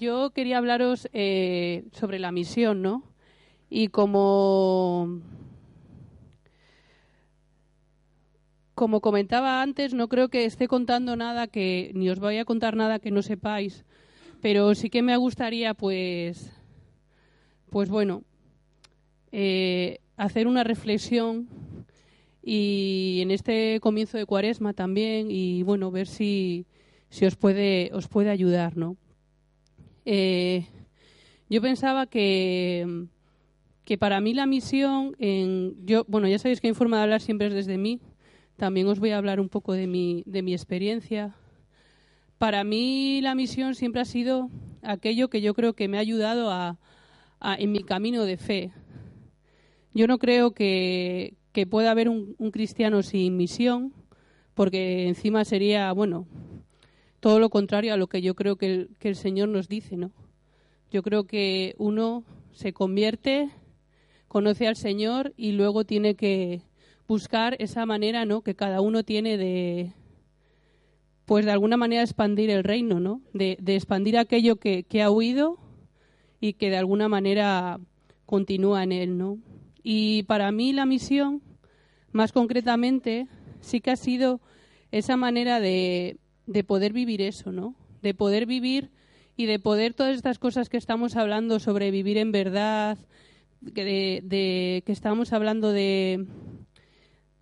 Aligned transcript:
Yo 0.00 0.30
quería 0.30 0.56
hablaros 0.56 1.10
eh, 1.12 1.84
sobre 1.92 2.18
la 2.18 2.32
misión, 2.32 2.80
¿no? 2.80 3.04
Y 3.68 3.88
como, 3.88 5.20
como 8.74 9.02
comentaba 9.02 9.60
antes, 9.60 9.92
no 9.92 10.08
creo 10.08 10.30
que 10.30 10.46
esté 10.46 10.68
contando 10.68 11.16
nada 11.16 11.48
que, 11.48 11.92
ni 11.94 12.08
os 12.08 12.18
vaya 12.18 12.40
a 12.40 12.44
contar 12.46 12.76
nada 12.76 12.98
que 12.98 13.10
no 13.10 13.20
sepáis, 13.20 13.84
pero 14.40 14.74
sí 14.74 14.88
que 14.88 15.02
me 15.02 15.18
gustaría, 15.18 15.74
pues, 15.74 16.50
pues 17.68 17.90
bueno, 17.90 18.22
eh, 19.32 19.98
hacer 20.16 20.46
una 20.46 20.64
reflexión 20.64 21.46
y 22.42 23.18
en 23.20 23.30
este 23.32 23.80
comienzo 23.80 24.16
de 24.16 24.24
cuaresma 24.24 24.72
también 24.72 25.30
y 25.30 25.62
bueno, 25.62 25.90
ver 25.90 26.06
si, 26.06 26.64
si 27.10 27.26
os 27.26 27.36
puede, 27.36 27.90
os 27.92 28.08
puede 28.08 28.30
ayudar, 28.30 28.78
¿no? 28.78 28.96
Eh, 30.04 30.66
yo 31.48 31.60
pensaba 31.60 32.06
que, 32.06 33.06
para 33.98 34.20
mí 34.20 34.34
la 34.34 34.46
misión, 34.46 35.16
en, 35.18 35.74
yo, 35.84 36.04
bueno, 36.08 36.28
ya 36.28 36.38
sabéis 36.38 36.60
que 36.60 36.68
mi 36.68 36.74
forma 36.74 36.98
de 36.98 37.02
hablar 37.02 37.20
siempre 37.20 37.48
es 37.48 37.54
desde 37.54 37.76
mí, 37.76 38.00
también 38.56 38.86
os 38.86 39.00
voy 39.00 39.10
a 39.10 39.18
hablar 39.18 39.40
un 39.40 39.48
poco 39.48 39.72
de 39.72 39.86
mi, 39.86 40.22
de 40.26 40.42
mi 40.42 40.52
experiencia. 40.52 41.34
Para 42.38 42.62
mí 42.62 43.20
la 43.22 43.34
misión 43.34 43.74
siempre 43.74 44.00
ha 44.00 44.04
sido 44.04 44.50
aquello 44.82 45.28
que 45.28 45.40
yo 45.40 45.54
creo 45.54 45.74
que 45.74 45.88
me 45.88 45.96
ha 45.96 46.00
ayudado 46.00 46.50
a, 46.50 46.78
en 47.58 47.72
mi 47.72 47.82
camino 47.82 48.24
de 48.24 48.36
fe. 48.36 48.72
Yo 49.92 50.06
no 50.06 50.18
creo 50.18 50.52
que, 50.52 51.36
pueda 51.68 51.90
haber 51.90 52.08
un 52.08 52.50
cristiano 52.52 53.02
sin 53.02 53.36
misión, 53.36 53.92
porque 54.54 55.08
encima 55.08 55.44
sería, 55.44 55.92
bueno, 55.92 56.26
todo 57.20 57.38
lo 57.38 57.50
contrario 57.50 57.92
a 57.92 57.96
lo 57.98 58.08
que 58.08 58.22
yo 58.22 58.34
creo 58.34 58.56
que 58.56 58.88
el, 59.00 59.16
Señor 59.16 59.48
nos 59.50 59.68
dice, 59.68 59.96
¿no? 59.96 60.10
Yo 60.90 61.02
creo 61.02 61.24
que 61.24 61.74
uno 61.78 62.24
se 62.52 62.72
convierte, 62.72 63.50
conoce 64.26 64.66
al 64.66 64.76
Señor 64.76 65.34
y 65.36 65.52
luego 65.52 65.84
tiene 65.84 66.16
que 66.16 66.62
buscar 67.06 67.56
esa 67.58 67.84
manera, 67.86 68.24
¿no? 68.24 68.40
Que 68.40 68.54
cada 68.54 68.80
uno 68.80 69.04
tiene 69.04 69.36
de, 69.36 69.92
pues 71.26 71.44
de 71.44 71.52
alguna 71.52 71.76
manera 71.76 72.02
expandir 72.02 72.50
el 72.50 72.64
reino, 72.64 73.00
¿no? 73.00 73.20
De, 73.34 73.58
expandir 73.66 74.16
aquello 74.16 74.56
que, 74.56 74.84
que 74.84 75.02
ha 75.02 75.10
oído 75.10 75.58
y 76.40 76.54
que 76.54 76.70
de 76.70 76.78
alguna 76.78 77.08
manera 77.08 77.78
continúa 78.24 78.82
en 78.82 78.92
él, 78.92 79.18
¿no? 79.18 79.38
Y 79.82 80.22
para 80.22 80.50
mí 80.52 80.72
la 80.72 80.86
misión, 80.86 81.42
más 82.12 82.32
concretamente, 82.32 83.28
sí 83.60 83.80
que 83.80 83.90
ha 83.90 83.96
sido 83.96 84.40
esa 84.90 85.16
manera 85.16 85.60
de, 85.60 86.16
de 86.50 86.64
poder 86.64 86.92
vivir 86.92 87.22
eso, 87.22 87.52
¿no? 87.52 87.76
De 88.02 88.12
poder 88.12 88.44
vivir 88.44 88.90
y 89.36 89.46
de 89.46 89.60
poder 89.60 89.94
todas 89.94 90.16
estas 90.16 90.40
cosas 90.40 90.68
que 90.68 90.76
estamos 90.76 91.14
hablando 91.14 91.60
sobre 91.60 91.92
vivir 91.92 92.18
en 92.18 92.32
verdad, 92.32 92.98
de, 93.60 94.20
de- 94.24 94.82
que 94.84 94.90
estamos 94.90 95.32
hablando 95.32 95.70
de, 95.70 96.26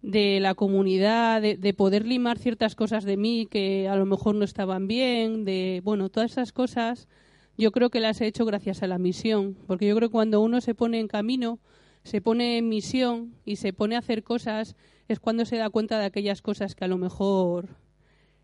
de 0.03 0.41
la 0.41 0.55
comunidad, 0.55 1.41
de, 1.41 1.57
de 1.57 1.73
poder 1.73 2.07
limar 2.07 2.39
ciertas 2.39 2.75
cosas 2.75 3.05
de 3.05 3.17
mí 3.17 3.47
que 3.51 3.89
a 3.89 3.97
lo 3.97 4.05
mejor 4.05 4.35
no 4.35 4.45
estaban 4.45 4.87
bien, 4.89 5.47
de, 5.47 5.81
bueno, 5.85 6.11
todas 6.11 6.33
esas 6.33 6.53
cosas 6.53 7.09
yo 7.57 7.73
creo 7.73 7.89
que 7.89 8.01
las 8.01 8.21
he 8.21 8.27
hecho 8.27 8.45
gracias 8.45 8.83
a 8.83 8.87
la 8.87 8.99
misión, 8.99 9.57
porque 9.67 9.87
yo 9.89 9.97
creo 9.97 10.11
que 10.11 10.13
cuando 10.13 10.43
uno 10.43 10.61
se 10.61 10.75
pone 10.75 11.01
en 11.01 11.09
camino, 11.09 11.59
se 12.05 12.21
pone 12.21 12.59
en 12.59 12.69
misión 12.69 13.33
y 13.47 13.57
se 13.57 13.73
pone 13.73 13.97
a 13.97 14.01
hacer 14.01 14.23
cosas, 14.23 14.77
es 15.09 15.19
cuando 15.19 15.47
se 15.47 15.57
da 15.57 15.71
cuenta 15.71 15.99
de 15.99 16.05
aquellas 16.05 16.43
cosas 16.43 16.75
que 16.75 16.85
a 16.85 16.89
lo 16.89 16.99
mejor, 16.99 17.71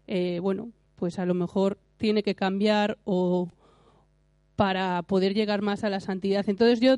eh, 0.07 0.39
bueno, 0.41 0.71
pues 0.97 1.19
a 1.19 1.27
lo 1.27 1.35
mejor 1.35 1.79
tiene 1.97 2.23
que 2.23 2.35
cambiar 2.35 2.99
o 3.05 3.49
para 4.57 5.03
poder 5.03 5.35
llegar 5.35 5.63
más 5.63 5.85
a 5.85 5.91
la 5.91 6.01
santidad. 6.01 6.49
Entonces 6.49 6.81
yo 6.81 6.97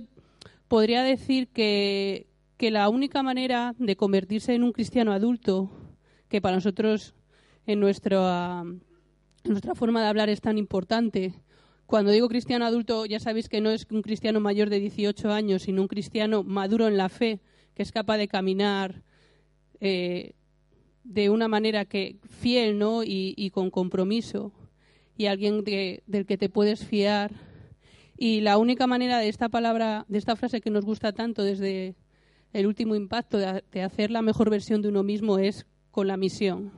podría 0.69 1.03
decir 1.03 1.49
que, 1.49 2.27
que 2.56 2.71
la 2.71 2.89
única 2.89 3.22
manera 3.22 3.75
de 3.78 3.97
convertirse 3.97 4.55
en 4.55 4.62
un 4.62 4.72
cristiano 4.72 5.12
adulto, 5.12 5.71
que 6.28 6.41
para 6.41 6.56
nosotros 6.56 7.15
en 7.67 7.81
nuestra, 7.81 8.62
en 8.62 9.50
nuestra 9.50 9.75
forma 9.75 10.03
de 10.03 10.09
hablar 10.09 10.28
es 10.28 10.41
tan 10.41 10.59
importante, 10.59 11.34
cuando 11.87 12.11
digo 12.11 12.28
cristiano 12.28 12.67
adulto, 12.67 13.06
ya 13.06 13.21
sabéis 13.21 13.49
que 13.49 13.61
no 13.61 13.71
es 13.71 13.87
un 13.91 14.03
cristiano 14.03 14.41
mayor 14.41 14.71
de 14.71 14.81
18 14.81 15.33
años, 15.33 15.62
sino 15.62 15.83
un 15.83 15.88
cristiano 15.88 16.43
maduro 16.43 16.88
en 16.88 16.97
la 16.97 17.09
fe, 17.09 17.41
que 17.75 17.83
es 17.84 17.93
capaz 17.93 18.17
de 18.17 18.27
caminar 18.27 19.03
eh, 19.81 20.33
de 21.09 21.31
una 21.31 21.49
manera 21.49 21.84
que 21.84 22.17
fiel 22.28 22.78
¿no? 22.78 23.03
y, 23.05 23.50
con 23.53 23.71
compromiso, 23.71 24.53
y 25.17 25.27
alguien 25.27 25.62
de- 25.65 26.03
del 26.06 26.27
que 26.27 26.37
te 26.37 26.49
puedes 26.49 26.84
fiar. 26.84 27.33
Y 28.19 28.41
la 28.41 28.59
única 28.59 28.87
manera 28.87 29.19
de 29.19 29.28
esta 29.28 29.49
palabra, 29.49 30.05
de 30.09 30.19
esta 30.19 30.37
frase 30.37 30.61
que 30.61 30.71
nos 30.71 30.84
gusta 30.84 31.12
tanto 31.12 31.43
desde 31.43 31.94
el 32.53 32.67
último 32.67 32.94
impacto 32.94 33.39
de 33.39 33.83
hacer 33.83 34.11
la 34.11 34.22
mejor 34.22 34.50
versión 34.50 34.83
de 34.83 34.89
uno 34.89 35.03
mismo 35.03 35.39
es 35.39 35.67
con 35.91 36.06
la 36.09 36.17
misión. 36.17 36.72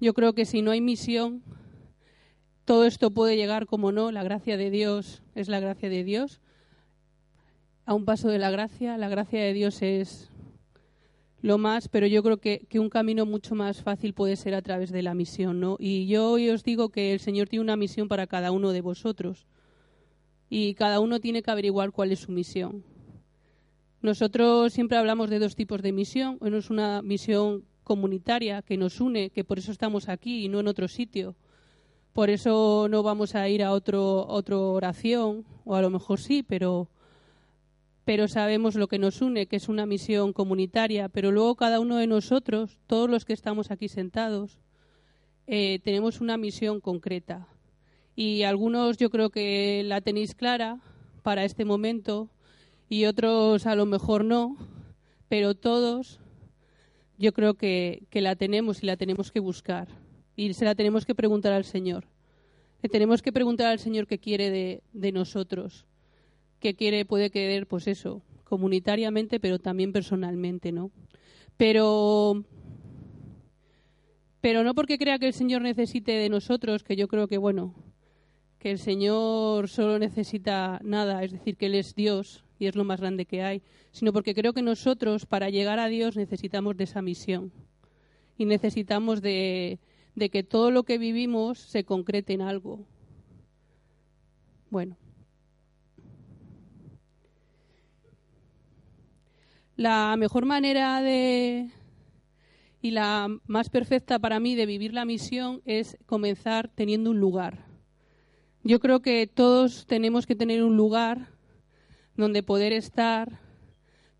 Yo 0.00 0.14
creo 0.14 0.32
que 0.32 0.44
si 0.46 0.62
no 0.62 0.70
hay 0.70 0.80
misión, 0.80 1.42
todo 2.64 2.84
esto 2.86 3.10
puede 3.10 3.36
llegar 3.36 3.66
como 3.66 3.92
no, 3.92 4.10
la 4.10 4.22
gracia 4.22 4.56
de 4.56 4.70
Dios 4.70 5.22
es 5.34 5.48
la 5.48 5.60
gracia 5.60 5.88
de 5.90 6.04
Dios. 6.04 6.40
A 7.84 7.94
un 7.94 8.04
paso 8.04 8.28
de 8.28 8.38
la 8.38 8.50
gracia, 8.50 8.96
la 8.96 9.08
gracia 9.08 9.42
de 9.42 9.52
Dios 9.52 9.82
es 9.82 10.29
lo 11.42 11.58
más, 11.58 11.88
pero 11.88 12.06
yo 12.06 12.22
creo 12.22 12.36
que, 12.38 12.66
que 12.68 12.78
un 12.78 12.90
camino 12.90 13.24
mucho 13.24 13.54
más 13.54 13.82
fácil 13.82 14.12
puede 14.12 14.36
ser 14.36 14.54
a 14.54 14.62
través 14.62 14.90
de 14.90 15.02
la 15.02 15.14
misión, 15.14 15.60
¿no? 15.60 15.76
Y 15.78 16.06
yo 16.06 16.30
hoy 16.30 16.50
os 16.50 16.62
digo 16.62 16.90
que 16.90 17.12
el 17.12 17.20
Señor 17.20 17.48
tiene 17.48 17.62
una 17.62 17.76
misión 17.76 18.08
para 18.08 18.26
cada 18.26 18.52
uno 18.52 18.72
de 18.72 18.80
vosotros. 18.80 19.46
Y 20.50 20.74
cada 20.74 21.00
uno 21.00 21.20
tiene 21.20 21.42
que 21.42 21.50
averiguar 21.50 21.92
cuál 21.92 22.12
es 22.12 22.20
su 22.20 22.32
misión. 22.32 22.84
Nosotros 24.02 24.72
siempre 24.72 24.98
hablamos 24.98 25.30
de 25.30 25.38
dos 25.38 25.54
tipos 25.54 25.80
de 25.82 25.92
misión. 25.92 26.38
Uno 26.40 26.58
es 26.58 26.70
una 26.70 27.02
misión 27.02 27.64
comunitaria 27.84 28.62
que 28.62 28.76
nos 28.76 29.00
une, 29.00 29.30
que 29.30 29.44
por 29.44 29.58
eso 29.58 29.72
estamos 29.72 30.08
aquí 30.08 30.44
y 30.44 30.48
no 30.48 30.60
en 30.60 30.68
otro 30.68 30.88
sitio. 30.88 31.36
Por 32.12 32.30
eso 32.30 32.88
no 32.90 33.02
vamos 33.02 33.34
a 33.34 33.48
ir 33.48 33.62
a 33.62 33.72
otro 33.72 34.26
otra 34.26 34.56
oración, 34.56 35.44
o 35.64 35.76
a 35.76 35.82
lo 35.82 35.90
mejor 35.90 36.18
sí, 36.18 36.42
pero 36.42 36.88
pero 38.10 38.26
sabemos 38.26 38.74
lo 38.74 38.88
que 38.88 38.98
nos 38.98 39.22
une, 39.22 39.46
que 39.46 39.54
es 39.54 39.68
una 39.68 39.86
misión 39.86 40.32
comunitaria. 40.32 41.08
Pero 41.08 41.30
luego 41.30 41.54
cada 41.54 41.78
uno 41.78 41.96
de 41.96 42.08
nosotros, 42.08 42.80
todos 42.88 43.08
los 43.08 43.24
que 43.24 43.32
estamos 43.32 43.70
aquí 43.70 43.86
sentados, 43.86 44.58
eh, 45.46 45.78
tenemos 45.84 46.20
una 46.20 46.36
misión 46.36 46.80
concreta. 46.80 47.46
Y 48.16 48.42
algunos 48.42 48.96
yo 48.96 49.10
creo 49.10 49.30
que 49.30 49.84
la 49.84 50.00
tenéis 50.00 50.34
clara 50.34 50.80
para 51.22 51.44
este 51.44 51.64
momento 51.64 52.28
y 52.88 53.04
otros 53.04 53.64
a 53.66 53.76
lo 53.76 53.86
mejor 53.86 54.24
no, 54.24 54.56
pero 55.28 55.54
todos 55.54 56.18
yo 57.16 57.32
creo 57.32 57.54
que, 57.54 58.08
la 58.10 58.34
tenemos 58.34 58.82
y 58.82 58.86
la 58.86 58.96
tenemos 58.96 59.30
que 59.30 59.38
buscar. 59.38 59.86
Y 60.34 60.52
se 60.54 60.64
la 60.64 60.74
tenemos 60.74 61.06
que 61.06 61.14
preguntar 61.14 61.52
al 61.52 61.64
Señor. 61.64 62.08
Le 62.82 62.88
tenemos 62.88 63.22
que 63.22 63.30
preguntar 63.30 63.68
al 63.68 63.78
Señor 63.78 64.08
qué 64.08 64.18
quiere 64.18 64.82
de 64.90 65.12
nosotros. 65.12 65.86
Qué 66.60 66.74
quiere, 66.74 67.04
puede 67.04 67.30
querer, 67.30 67.66
pues 67.66 67.88
eso, 67.88 68.22
comunitariamente, 68.44 69.40
pero 69.40 69.58
también 69.58 69.92
personalmente, 69.92 70.72
¿no? 70.72 70.90
Pero 71.56 72.44
pero 74.40 74.64
no 74.64 74.74
porque 74.74 74.98
crea 74.98 75.18
que 75.18 75.26
el 75.26 75.34
Señor 75.34 75.62
necesite 75.62 76.12
de 76.12 76.28
nosotros, 76.30 76.82
que 76.82 76.96
yo 76.96 77.08
creo 77.08 77.28
que, 77.28 77.36
bueno, 77.36 77.74
que 78.58 78.70
el 78.70 78.78
Señor 78.78 79.68
solo 79.68 79.98
necesita 79.98 80.80
nada, 80.82 81.22
es 81.22 81.32
decir, 81.32 81.56
que 81.56 81.66
Él 81.66 81.74
es 81.74 81.94
Dios 81.94 82.44
y 82.58 82.66
es 82.66 82.74
lo 82.74 82.84
más 82.84 83.00
grande 83.00 83.26
que 83.26 83.42
hay, 83.42 83.62
sino 83.90 84.12
porque 84.12 84.34
creo 84.34 84.52
que 84.52 84.62
nosotros, 84.62 85.26
para 85.26 85.50
llegar 85.50 85.78
a 85.78 85.88
Dios, 85.88 86.16
necesitamos 86.16 86.76
de 86.76 86.84
esa 86.84 87.02
misión 87.02 87.52
y 88.38 88.46
necesitamos 88.46 89.20
de, 89.20 89.78
de 90.14 90.30
que 90.30 90.42
todo 90.42 90.70
lo 90.70 90.84
que 90.84 90.96
vivimos 90.96 91.58
se 91.58 91.84
concrete 91.84 92.32
en 92.32 92.42
algo. 92.42 92.86
Bueno. 94.70 94.96
La 99.80 100.14
mejor 100.18 100.44
manera 100.44 101.00
de, 101.00 101.70
y 102.82 102.90
la 102.90 103.28
más 103.46 103.70
perfecta 103.70 104.18
para 104.18 104.38
mí 104.38 104.54
de 104.54 104.66
vivir 104.66 104.92
la 104.92 105.06
misión 105.06 105.62
es 105.64 105.96
comenzar 106.04 106.68
teniendo 106.68 107.12
un 107.12 107.18
lugar. 107.18 107.64
Yo 108.62 108.78
creo 108.78 109.00
que 109.00 109.26
todos 109.26 109.86
tenemos 109.86 110.26
que 110.26 110.36
tener 110.36 110.62
un 110.64 110.76
lugar 110.76 111.28
donde 112.14 112.42
poder 112.42 112.74
estar, 112.74 113.40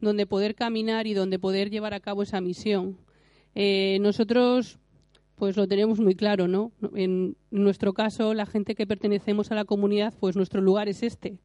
donde 0.01 0.25
poder 0.25 0.55
caminar 0.55 1.07
y 1.07 1.12
donde 1.12 1.39
poder 1.39 1.69
llevar 1.69 1.93
a 1.93 2.01
cabo 2.01 2.23
esa 2.23 2.41
misión. 2.41 2.97
Eh, 3.55 3.99
nosotros 4.01 4.79
pues 5.35 5.59
lo 5.59 5.69
tenemos 5.69 6.01
muy 6.01 6.15
claro, 6.15 6.49
¿no? 6.49 6.73
En 6.95 7.37
nuestro 7.51 7.93
caso, 7.93 8.33
la 8.33 8.47
gente 8.47 8.75
que 8.75 8.87
pertenecemos 8.87 9.51
a 9.51 9.56
la 9.56 9.67
comunidad, 9.67 10.15
pues 10.19 10.37
nuestro 10.37 10.63
lugar 10.63 10.89
es 10.89 11.03
este. 11.03 11.39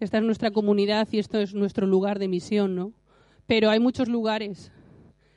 Esta 0.00 0.18
es 0.18 0.24
nuestra 0.24 0.50
comunidad 0.50 1.06
y 1.12 1.20
esto 1.20 1.38
es 1.38 1.54
nuestro 1.54 1.86
lugar 1.86 2.18
de 2.18 2.26
misión, 2.26 2.74
¿no? 2.74 2.94
Pero 3.46 3.70
hay 3.70 3.80
muchos 3.80 4.08
lugares. 4.08 4.72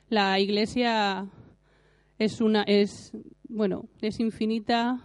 La 0.08 0.38
iglesia 0.40 1.28
es 2.18 2.40
una 2.40 2.62
es 2.62 3.12
bueno, 3.48 3.88
es 4.00 4.20
infinita, 4.20 5.00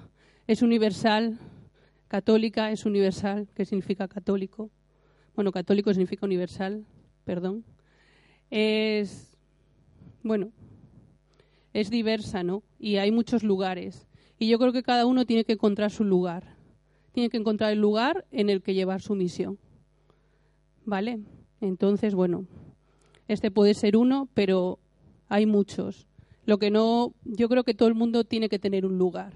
es 0.48 0.62
universal, 0.62 1.40
católica 2.08 2.72
es 2.72 2.86
universal, 2.86 3.48
¿qué 3.56 3.66
significa 3.66 4.08
católico? 4.08 4.70
Bueno, 5.36 5.52
católico 5.52 5.92
significa 5.94 6.26
universal, 6.26 6.86
perdón. 7.26 7.66
Es 8.50 9.36
bueno, 10.22 10.52
es 11.74 11.90
diversa, 11.90 12.44
¿no? 12.44 12.64
Y 12.80 12.98
hay 12.98 13.12
muchos 13.12 13.44
lugares. 13.44 14.08
Y 14.40 14.48
yo 14.48 14.60
creo 14.60 14.72
que 14.72 14.84
cada 14.84 15.06
uno 15.06 15.26
tiene 15.26 15.44
que 15.44 15.54
encontrar 15.54 15.92
su 15.92 16.04
lugar. 16.04 16.56
Tiene 17.12 17.30
que 17.30 17.38
encontrar 17.38 17.72
el 17.72 17.80
lugar 17.80 18.26
en 18.32 18.50
el 18.50 18.62
que 18.62 18.74
llevar 18.74 19.02
su 19.02 19.16
misión. 19.16 19.60
¿Vale? 20.86 21.20
Entonces, 21.62 22.14
bueno, 22.14 22.46
este 23.28 23.52
puede 23.52 23.74
ser 23.74 23.98
uno, 23.98 24.28
pero 24.34 24.80
hay 25.30 25.46
muchos. 25.46 26.08
Lo 26.46 26.58
que 26.58 26.72
no, 26.72 27.14
yo 27.24 27.50
creo 27.50 27.64
que 27.64 27.74
todo 27.74 27.88
el 27.88 27.96
mundo 27.96 28.24
tiene 28.24 28.50
que 28.50 28.60
tener 28.60 28.86
un 28.86 28.98
lugar. 28.98 29.34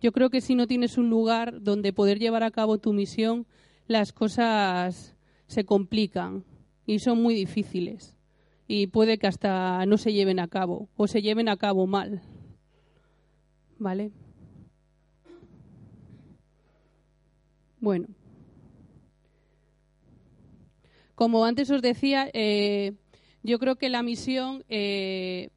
Yo 0.00 0.12
creo 0.12 0.30
que 0.30 0.40
si 0.40 0.54
no 0.54 0.66
tienes 0.66 0.98
un 0.98 1.10
lugar 1.10 1.62
donde 1.62 1.92
poder 1.92 2.18
llevar 2.18 2.42
a 2.42 2.50
cabo 2.50 2.78
tu 2.78 2.92
misión, 2.92 3.46
las 3.86 4.12
cosas 4.12 5.14
se 5.46 5.64
complican 5.64 6.44
y 6.86 6.98
son 6.98 7.22
muy 7.22 7.34
difíciles 7.34 8.16
y 8.74 8.86
puede 8.86 9.18
que 9.18 9.26
hasta 9.26 9.84
no 9.84 9.98
se 9.98 10.14
lleven 10.14 10.40
a 10.40 10.48
cabo 10.48 10.88
o 10.96 11.06
se 11.06 11.20
lleven 11.20 11.50
a 11.50 11.58
cabo 11.58 11.86
mal. 11.86 12.22
¿Vale? 13.78 14.12
Bueno. 17.80 18.08
Como 21.14 21.44
antes 21.44 21.70
os 21.70 21.82
decía, 21.82 22.30
eh, 22.32 22.94
yo 23.42 23.58
creo 23.58 23.76
que 23.76 23.88
la 23.88 24.02
misión, 24.02 24.64
eh, 24.68 25.50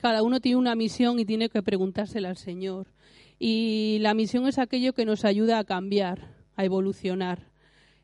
cada 0.00 0.22
uno 0.22 0.40
tiene 0.40 0.56
una 0.56 0.74
misión 0.74 1.18
y 1.18 1.24
tiene 1.24 1.48
que 1.48 1.62
preguntársela 1.62 2.28
al 2.28 2.36
Señor. 2.36 2.88
Y 3.38 3.98
la 4.00 4.14
misión 4.14 4.46
es 4.46 4.58
aquello 4.58 4.92
que 4.92 5.04
nos 5.04 5.24
ayuda 5.24 5.58
a 5.58 5.64
cambiar, 5.64 6.28
a 6.56 6.64
evolucionar. 6.64 7.48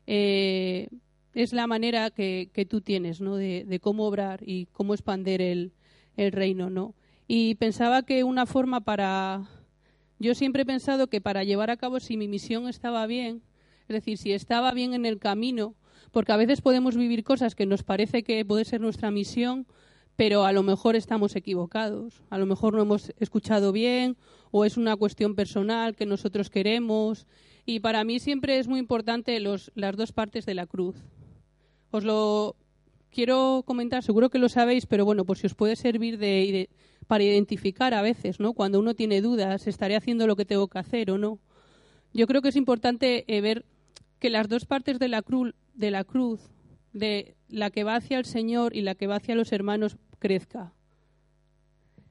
Eh, 0.07 0.89
es 1.33 1.53
la 1.53 1.67
manera 1.67 2.09
que, 2.09 2.67
tú 2.69 2.81
tienes, 2.81 3.21
¿no? 3.21 3.35
De, 3.35 3.79
cómo 3.81 4.05
obrar 4.05 4.41
y 4.45 4.65
cómo 4.67 4.93
expander 4.93 5.41
el, 5.41 5.71
el 6.17 6.31
reino, 6.31 6.69
¿no? 6.69 6.93
Y 7.27 7.55
pensaba 7.55 8.03
que 8.03 8.23
una 8.23 8.45
forma 8.45 8.81
para... 8.81 9.47
Yo 10.19 10.35
siempre 10.35 10.63
he 10.63 10.65
pensado 10.65 11.07
que 11.07 11.21
para 11.21 11.43
llevar 11.43 11.71
a 11.71 11.77
cabo 11.77 11.99
si 11.99 12.17
mi 12.17 12.27
misión 12.27 12.67
estaba 12.67 13.07
bien, 13.07 13.41
es 13.87 13.93
decir, 13.93 14.17
si 14.17 14.33
estaba 14.33 14.71
bien 14.73 14.93
en 14.93 15.05
el 15.05 15.17
camino, 15.17 15.73
porque 16.11 16.31
a 16.31 16.37
veces 16.37 16.61
podemos 16.61 16.95
vivir 16.95 17.23
cosas 17.23 17.55
que 17.55 17.65
nos 17.65 17.83
parece 17.83 18.23
que 18.23 18.43
puede 18.45 18.65
ser 18.65 18.81
nuestra 18.81 19.11
misión, 19.11 19.67
pero 20.15 20.45
a 20.45 20.51
lo 20.51 20.63
mejor 20.63 20.95
estamos 20.95 21.35
equivocados, 21.35 22.21
a 22.29 22.37
lo 22.37 22.45
mejor 22.45 22.73
no 22.73 22.81
hemos 22.81 23.11
escuchado 23.19 23.71
bien 23.71 24.17
o 24.51 24.65
es 24.65 24.77
una 24.77 24.95
cuestión 24.95 25.35
personal 25.35 25.95
que 25.95 26.05
nosotros 26.05 26.49
queremos. 26.49 27.25
Y 27.65 27.79
para 27.79 28.03
mí 28.03 28.19
siempre 28.19 28.59
es 28.59 28.67
muy 28.67 28.79
importante 28.79 29.39
las 29.39 29.95
dos 29.95 30.11
partes 30.11 30.45
de 30.45 30.55
la 30.55 30.65
cruz. 30.65 30.95
Os 31.91 32.03
lo 32.03 32.55
quiero 33.11 33.63
comentar, 33.65 34.03
seguro 34.03 34.29
que 34.29 34.39
lo 34.39 34.49
sabéis, 34.49 34.85
pero 34.85 35.05
bueno, 35.05 35.25
por 35.25 35.37
si 35.37 35.47
os 35.47 35.55
puede 35.55 35.75
servir 35.75 36.17
de, 36.17 36.69
para 37.07 37.23
identificar 37.23 37.93
a 37.93 38.01
veces, 38.01 38.39
¿no? 38.39 38.53
Cuando 38.53 38.79
uno 38.79 38.95
tiene 38.95 39.21
dudas, 39.21 39.67
¿estaré 39.67 39.95
haciendo 39.95 40.27
lo 40.27 40.35
que 40.35 40.45
tengo 40.45 40.67
que 40.67 40.79
hacer 40.79 41.11
o 41.11 41.17
no? 41.17 41.39
Yo 42.13 42.27
creo 42.27 42.41
que 42.41 42.49
es 42.49 42.55
importante 42.55 43.25
eh, 43.27 43.41
ver 43.41 43.65
que 44.19 44.29
las 44.29 44.47
dos 44.47 44.65
partes 44.65 44.99
de 44.99 45.07
la, 45.07 45.21
cruz, 45.21 45.53
de 45.73 45.91
la 45.91 46.03
cruz, 46.03 46.41
de 46.93 47.35
la 47.47 47.69
que 47.69 47.83
va 47.83 47.95
hacia 47.95 48.17
el 48.17 48.25
Señor 48.25 48.75
y 48.75 48.81
la 48.81 48.95
que 48.95 49.07
va 49.07 49.15
hacia 49.15 49.35
los 49.35 49.51
hermanos, 49.51 49.97
crezca. 50.19 50.73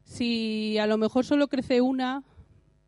Si 0.04 0.78
a 0.78 0.86
lo 0.86 0.98
mejor 0.98 1.24
solo 1.24 1.48
crece 1.48 1.80
una, 1.80 2.24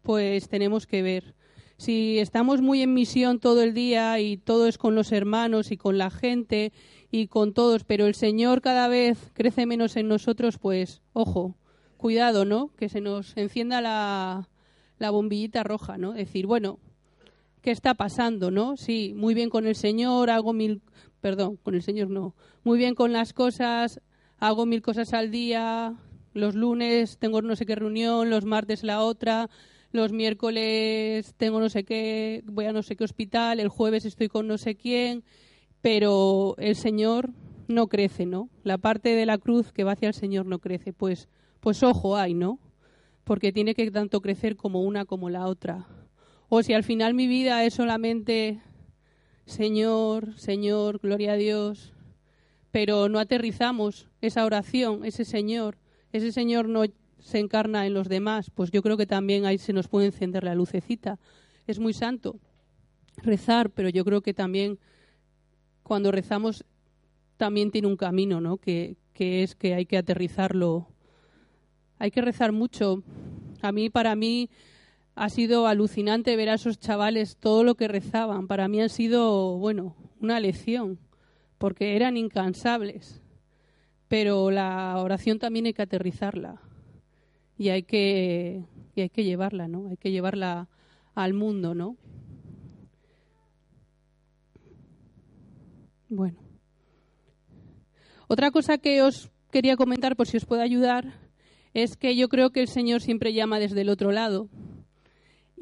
pues 0.03 0.49
tenemos 0.49 0.87
que 0.87 1.03
ver 1.03 1.35
si 1.83 2.21
estamos 2.21 2.61
muy 2.61 2.81
en 2.83 2.95
misión 2.95 3.41
todo 3.41 3.61
el 3.63 3.75
día 3.75 4.21
y 4.21 4.37
todo 4.37 4.69
es 4.69 4.79
con 4.79 4.95
los 4.95 5.11
hermanos 5.11 5.73
y 5.73 5.77
con 5.77 5.99
la 5.99 6.11
gente 6.11 6.73
y 7.11 7.27
con 7.27 7.55
todos, 7.55 7.83
pero 7.83 8.07
el 8.07 8.15
Señor 8.15 8.63
cada 8.63 8.87
vez 8.87 9.33
crece 9.35 9.67
menos 9.67 9.97
en 9.97 10.07
nosotros, 10.07 10.59
pues 10.59 11.03
ojo, 11.13 11.57
cuidado, 11.97 12.45
¿no? 12.45 12.71
Que 12.77 12.89
se 12.89 13.01
nos 13.01 13.37
encienda 13.37 13.81
la, 13.81 14.49
la 14.99 15.11
bombillita 15.11 15.65
roja, 15.65 15.99
¿no? 15.99 16.13
Decir, 16.13 16.47
bueno, 16.47 16.79
¿qué 17.63 17.71
está 17.71 17.95
pasando, 17.95 18.51
no? 18.51 18.77
Sí, 18.77 19.15
muy 19.17 19.35
bien 19.35 19.49
con 19.49 19.67
el 19.67 19.77
Señor, 19.77 20.31
hago 20.31 20.53
mil, 20.53 20.83
perdón, 21.21 21.57
con 21.57 21.75
el 21.75 21.83
Señor 21.83 22.11
no, 22.11 22.35
muy 22.65 22.77
bien 22.77 22.95
con 22.95 23.13
las 23.13 23.33
cosas, 23.33 24.01
hago 24.39 24.67
mil 24.67 24.83
cosas 24.83 25.15
al 25.15 25.31
día, 25.31 25.95
los 26.35 26.55
lunes 26.55 27.19
tengo 27.19 27.41
no 27.41 27.57
sé 27.57 27.65
qué 27.65 27.77
reunión, 27.77 28.29
los 28.31 28.45
martes 28.45 28.83
la 28.83 29.03
otra, 29.03 29.49
los 29.93 30.13
miércoles 30.13 31.35
tengo 31.37 31.61
no 31.61 31.69
sé 31.69 31.85
qué, 31.85 32.43
voy 32.47 32.67
a 32.67 32.73
no 32.73 32.83
sé 32.83 32.97
qué 32.97 33.05
hospital, 33.05 33.61
el 33.61 33.69
jueves 33.69 34.05
estoy 34.05 34.29
con 34.29 34.49
no 34.49 34.59
sé 34.59 34.75
quién, 34.75 35.23
pero 35.81 36.57
el 36.59 36.75
Señor 36.75 37.31
no 37.69 37.87
crece, 37.87 38.27
¿no? 38.27 38.49
La 38.65 38.79
parte 38.79 39.11
de 39.11 39.25
la 39.25 39.39
cruz 39.39 39.73
que 39.73 39.85
va 39.85 39.93
hacia 39.93 40.09
el 40.09 40.15
Señor 40.15 40.47
no 40.47 40.59
crece, 40.59 40.93
pues, 40.93 41.29
pues 41.61 41.83
ojo 41.83 42.17
hay, 42.17 42.35
¿no? 42.35 42.59
Porque 43.25 43.53
tiene 43.53 43.75
que 43.75 43.91
tanto 43.93 44.21
crecer 44.21 44.57
como 44.57 44.83
una 44.83 45.05
como 45.05 45.31
la 45.31 45.47
otra. 45.47 45.87
O 46.55 46.63
si 46.63 46.75
al 46.75 46.85
final 46.85 47.15
mi 47.15 47.29
vida 47.29 47.65
es 47.65 47.73
solamente 47.73 48.61
Señor, 49.47 50.39
Señor, 50.39 50.99
gloria 50.99 51.33
a 51.33 51.37
Dios, 51.37 51.95
pero 52.71 53.09
no 53.09 53.21
aterrizamos 53.21 54.11
esa 54.21 54.45
oración, 54.45 55.03
ese 55.07 55.25
Señor, 55.25 55.79
ese 56.13 56.31
Señor 56.31 56.69
no 56.69 56.83
se 57.21 57.39
encarna 57.39 57.87
en 57.87 57.95
los 57.95 58.07
demás, 58.07 58.51
pues 58.51 58.71
yo 58.71 58.83
creo 58.83 58.99
que 58.99 59.07
también 59.07 59.47
ahí 59.47 59.57
se 59.57 59.73
nos 59.73 59.89
puede 59.89 60.09
encender 60.09 60.45
la 60.45 60.55
lucecita. 60.55 61.19
Es 61.67 61.79
muy 61.79 61.95
santo 61.95 62.39
rezar, 63.17 63.71
pero 63.71 63.89
yo 63.89 64.05
creo 64.05 64.21
que 64.21 64.35
también 64.35 64.79
cuando 65.83 66.13
rezamos 66.13 66.67
también 67.39 67.71
tiene 67.71 67.89
un 67.89 67.97
camino, 67.97 68.43
¿no? 68.43 68.59
Que, 68.59 68.99
que 69.15 69.43
es 69.43 69.55
que 69.55 69.73
hay 69.73 69.87
que 69.87 69.97
aterrizarlo. 69.97 70.87
Hay 71.99 72.11
que 72.11 72.21
rezar 72.21 72.53
mucho. 72.53 73.03
A 73.63 73.73
mí, 73.73 73.89
para 73.89 74.15
mí, 74.17 74.51
ha 75.15 75.29
sido 75.29 75.67
alucinante 75.67 76.37
ver 76.37 76.49
a 76.49 76.55
esos 76.55 76.79
chavales 76.79 77.37
todo 77.37 77.65
lo 77.65 77.75
que 77.75 77.89
rezaban. 77.89 78.47
Para 78.47 78.69
mí 78.69 78.81
ha 78.81 78.89
sido, 78.89 79.59
bueno, 79.59 79.95
una 80.21 80.41
lección, 80.41 80.99
porque 81.59 81.97
eran 81.97 82.17
incansables. 82.17 83.23
Pero 84.09 84.51
la 84.51 84.97
oración 84.99 85.39
también 85.39 85.67
hay 85.67 85.73
que 85.73 85.83
aterrizarla 85.83 86.61
y 87.57 87.69
hay 87.71 87.83
que, 87.83 88.65
y 88.95 89.01
hay 89.01 89.11
que 89.11 89.25
llevarla, 89.25 89.69
¿no? 89.69 89.89
Hay 89.89 89.97
que 89.97 90.11
llevarla 90.11 90.69
al 91.15 91.35
mundo, 91.35 91.75
¿no? 91.75 91.97
Bueno. 96.09 96.39
Otra 98.29 98.51
cosa 98.51 98.79
que 98.79 99.03
os 99.03 99.31
quería 99.51 99.77
comentar, 99.77 100.17
por 100.17 100.27
si 100.27 100.37
os 100.37 100.47
puede 100.47 100.63
ayudar, 100.63 101.15
es 101.75 101.97
que 101.97 102.17
yo 102.17 102.29
creo 102.29 102.51
que 102.51 102.61
el 102.61 102.69
Señor 102.69 103.01
siempre 103.01 103.33
llama 103.33 103.59
desde 103.59 103.83
el 103.83 103.89
otro 103.89 104.11
lado. 104.11 104.49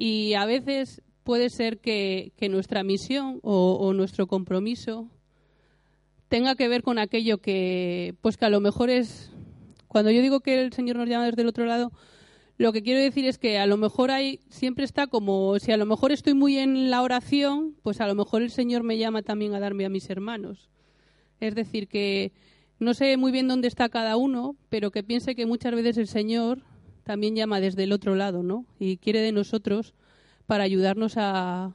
Y 0.02 0.32
a 0.32 0.46
veces 0.46 1.02
puede 1.24 1.50
ser 1.50 1.78
que, 1.78 2.32
nuestra 2.48 2.82
misión 2.82 3.38
o, 3.42 3.74
o, 3.74 3.92
nuestro 3.92 4.26
compromiso 4.26 5.10
tenga 6.30 6.54
que 6.54 6.68
ver 6.68 6.82
con 6.82 6.98
aquello 6.98 7.42
que, 7.42 8.14
pues 8.22 8.38
que 8.38 8.46
a 8.46 8.48
lo 8.48 8.60
mejor 8.60 8.88
es 8.88 9.30
cuando 9.88 10.10
yo 10.10 10.22
digo 10.22 10.40
que 10.40 10.58
el 10.58 10.72
Señor 10.72 10.96
nos 10.96 11.06
llama 11.06 11.26
desde 11.26 11.42
el 11.42 11.48
otro 11.48 11.66
lado, 11.66 11.92
lo 12.56 12.72
que 12.72 12.82
quiero 12.82 12.98
decir 12.98 13.26
es 13.26 13.36
que 13.36 13.58
a 13.58 13.66
lo 13.66 13.76
mejor 13.76 14.10
hay, 14.10 14.40
siempre 14.48 14.86
está 14.86 15.06
como, 15.06 15.58
si 15.58 15.70
a 15.70 15.76
lo 15.76 15.84
mejor 15.84 16.12
estoy 16.12 16.32
muy 16.32 16.56
en 16.56 16.90
la 16.90 17.02
oración, 17.02 17.76
pues 17.82 18.00
a 18.00 18.06
lo 18.06 18.14
mejor 18.14 18.40
el 18.40 18.50
Señor 18.50 18.82
me 18.84 18.96
llama 18.96 19.20
también 19.20 19.54
a 19.54 19.60
darme 19.60 19.84
a 19.84 19.90
mis 19.90 20.08
hermanos. 20.08 20.70
Es 21.40 21.54
decir, 21.54 21.88
que 21.88 22.32
no 22.78 22.94
sé 22.94 23.18
muy 23.18 23.32
bien 23.32 23.48
dónde 23.48 23.68
está 23.68 23.90
cada 23.90 24.16
uno, 24.16 24.56
pero 24.70 24.90
que 24.92 25.02
piense 25.02 25.34
que 25.34 25.44
muchas 25.44 25.74
veces 25.74 25.98
el 25.98 26.06
Señor 26.06 26.62
también 27.10 27.34
llama 27.34 27.58
desde 27.58 27.82
el 27.82 27.90
otro 27.90 28.14
lado, 28.14 28.44
¿no? 28.44 28.64
Y 28.78 28.98
quiere 28.98 29.20
de 29.20 29.32
nosotros 29.32 29.94
para 30.46 30.62
ayudarnos 30.62 31.14
a, 31.16 31.74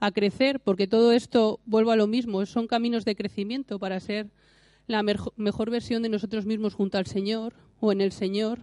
a 0.00 0.10
crecer, 0.10 0.58
porque 0.58 0.86
todo 0.86 1.12
esto, 1.12 1.60
vuelvo 1.66 1.90
a 1.90 1.96
lo 1.96 2.06
mismo, 2.06 2.46
son 2.46 2.66
caminos 2.66 3.04
de 3.04 3.14
crecimiento 3.14 3.78
para 3.78 4.00
ser 4.00 4.30
la 4.86 5.02
mejor 5.02 5.68
versión 5.68 6.02
de 6.02 6.08
nosotros 6.08 6.46
mismos 6.46 6.72
junto 6.72 6.96
al 6.96 7.04
Señor, 7.04 7.52
o 7.78 7.92
en 7.92 8.00
el 8.00 8.10
Señor, 8.10 8.60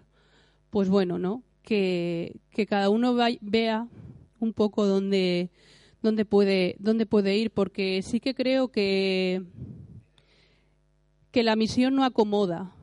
pues 0.71 0.89
bueno, 0.89 1.19
¿no? 1.19 1.43
Que, 1.62 2.39
cada 2.67 2.89
uno 2.89 3.15
vea 3.39 3.88
un 4.39 4.53
poco 4.53 4.88
dónde, 4.88 5.51
puede, 6.27 6.77
dónde 6.79 7.05
puede 7.05 7.38
ir, 7.38 7.51
porque 7.51 8.01
sí 8.01 8.19
que 8.19 8.33
creo 8.33 8.69
que, 8.69 9.43
que 11.29 11.43
la 11.43 11.55
misión 11.55 11.93
no 11.93 12.03
acomoda. 12.03 12.74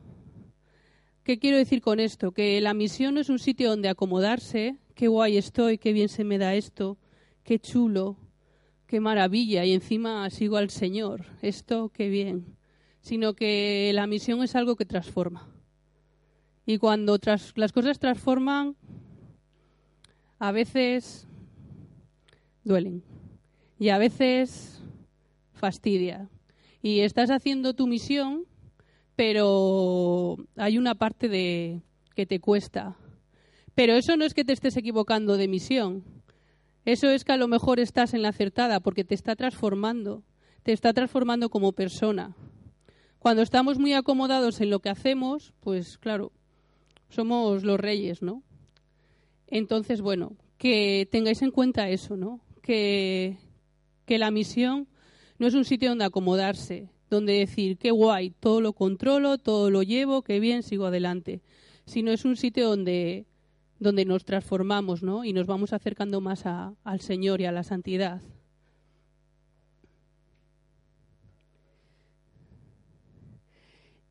¿Qué 1.25 1.39
quiero 1.39 1.57
decir 1.57 1.81
con 1.81 1.99
esto? 1.99 2.33
Que 2.33 2.61
la 2.61 2.75
misión 2.75 3.15
no 3.15 3.19
es 3.19 3.29
un 3.29 3.39
sitio 3.39 3.71
donde 3.71 3.89
acomodarse, 3.89 4.77
qué 4.93 5.07
guay 5.07 5.37
estoy, 5.37 5.79
qué 5.79 5.91
bien 5.91 6.07
se 6.07 6.23
me 6.23 6.37
da 6.37 6.53
esto, 6.53 6.99
qué 7.43 7.57
chulo, 7.57 8.15
qué 8.85 8.99
maravilla, 8.99 9.65
y 9.65 9.73
encima 9.73 10.29
sigo 10.29 10.57
al 10.57 10.69
Señor, 10.69 11.25
esto 11.41 11.89
qué 11.89 12.09
bien, 12.09 12.55
sino 13.01 13.33
que 13.33 13.89
la 13.95 14.05
misión 14.05 14.43
es 14.43 14.55
algo 14.55 14.75
que 14.75 14.85
transforma. 14.85 15.49
Y 16.63 16.77
cuando 16.77 17.17
las 17.55 17.71
cosas 17.71 17.97
transforman, 17.97 18.75
a 20.37 20.51
veces 20.51 21.27
duelen 22.63 23.03
y 23.79 23.89
a 23.89 23.97
veces 23.97 24.79
fastidia. 25.53 26.29
Y 26.83 26.99
estás 26.99 27.31
haciendo 27.31 27.73
tu 27.73 27.87
misión, 27.87 28.45
pero 29.15 30.37
hay 30.55 30.77
una 30.77 30.95
parte 30.95 31.29
de 31.29 31.81
que 32.15 32.25
te 32.25 32.39
cuesta. 32.39 32.97
Pero 33.73 33.93
eso 33.93 34.15
no 34.17 34.25
es 34.25 34.33
que 34.33 34.45
te 34.45 34.53
estés 34.53 34.77
equivocando 34.77 35.37
de 35.37 35.47
misión. 35.47 36.03
Eso 36.85 37.09
es 37.09 37.23
que 37.23 37.33
a 37.33 37.37
lo 37.37 37.47
mejor 37.47 37.79
estás 37.79 38.13
en 38.13 38.21
la 38.21 38.29
acertada 38.29 38.79
porque 38.79 39.03
te 39.03 39.15
está 39.15 39.35
transformando, 39.35 40.23
te 40.63 40.71
está 40.71 40.93
transformando 40.93 41.49
como 41.49 41.73
persona. 41.73 42.35
Cuando 43.19 43.41
estamos 43.41 43.79
muy 43.79 43.93
acomodados 43.93 44.61
en 44.61 44.69
lo 44.69 44.79
que 44.79 44.89
hacemos, 44.89 45.53
pues 45.61 45.97
claro, 45.97 46.31
somos 47.09 47.63
los 47.63 47.79
reyes, 47.79 48.21
¿no? 48.21 48.43
Entonces, 49.47 50.01
bueno, 50.01 50.37
que 50.57 51.07
tengáis 51.11 51.41
en 51.41 51.51
cuenta 51.51 51.89
eso, 51.89 52.17
¿no? 52.17 52.39
Que, 52.61 53.37
que 54.05 54.19
la 54.19 54.31
misión 54.31 54.87
no 55.39 55.47
es 55.47 55.53
un 55.55 55.65
sitio 55.65 55.89
donde 55.89 56.05
acomodarse, 56.05 56.89
donde 57.09 57.33
decir, 57.33 57.77
qué 57.77 57.91
guay, 57.91 58.31
todo 58.31 58.61
lo 58.61 58.73
controlo, 58.73 59.37
todo 59.37 59.69
lo 59.69 59.83
llevo, 59.83 60.21
qué 60.23 60.39
bien, 60.39 60.63
sigo 60.63 60.85
adelante, 60.85 61.41
sino 61.85 62.11
es 62.11 62.25
un 62.25 62.35
sitio 62.35 62.69
donde, 62.69 63.25
donde 63.79 64.05
nos 64.05 64.25
transformamos, 64.25 65.03
¿no? 65.03 65.23
Y 65.23 65.33
nos 65.33 65.47
vamos 65.47 65.73
acercando 65.73 66.21
más 66.21 66.45
al 66.45 67.01
Señor 67.01 67.41
y 67.41 67.45
a 67.45 67.51
la 67.51 67.63
santidad. 67.63 68.21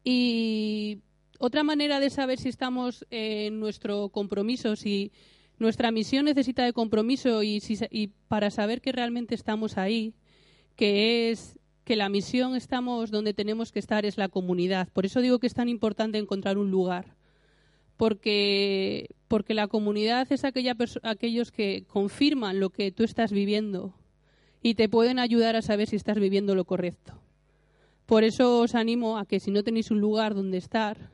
Y 0.04 1.00
otra 1.38 1.64
manera 1.64 1.98
de 1.98 2.10
saber 2.10 2.38
si 2.38 2.50
estamos 2.50 3.06
en 3.10 3.58
nuestro 3.58 4.10
compromiso, 4.10 4.76
si 4.76 5.12
nuestra 5.58 5.90
misión 5.90 6.26
necesita 6.26 6.64
de 6.64 6.72
compromiso 6.72 7.42
y, 7.42 8.12
para 8.28 8.50
saber 8.50 8.80
que 8.82 8.92
realmente 8.92 9.34
estamos 9.34 9.78
ahí, 9.78 10.14
que 10.76 11.30
es 11.30 11.58
que 11.84 11.96
la 11.96 12.08
misión 12.08 12.56
estamos 12.56 13.10
donde 13.10 13.34
tenemos 13.34 13.70
que 13.70 13.78
estar 13.78 14.04
es 14.04 14.16
la 14.16 14.28
comunidad. 14.28 14.88
Por 14.92 15.04
eso 15.04 15.20
digo 15.20 15.38
que 15.38 15.46
es 15.46 15.54
tan 15.54 15.68
importante 15.68 16.18
encontrar 16.18 16.58
un 16.58 16.70
lugar. 16.70 17.14
Porque, 17.96 19.14
porque 19.28 19.54
la 19.54 19.68
comunidad 19.68 20.26
es 20.30 20.44
aquella 20.44 20.76
aquellos 21.04 21.52
que 21.52 21.84
confirman 21.86 22.58
lo 22.58 22.70
que 22.70 22.90
tú 22.90 23.04
estás 23.04 23.30
viviendo 23.30 23.94
y 24.62 24.74
te 24.74 24.88
pueden 24.88 25.20
ayudar 25.20 25.54
a 25.54 25.62
saber 25.62 25.88
si 25.88 25.94
estás 25.94 26.18
viviendo 26.18 26.56
lo 26.56 26.64
correcto. 26.64 27.20
Por 28.06 28.24
eso 28.24 28.60
os 28.60 28.74
animo 28.74 29.16
a 29.16 29.26
que 29.26 29.38
si 29.38 29.50
no 29.50 29.62
tenéis 29.62 29.90
un 29.90 30.00
lugar 30.00 30.34
donde 30.34 30.58
estar, 30.58 31.10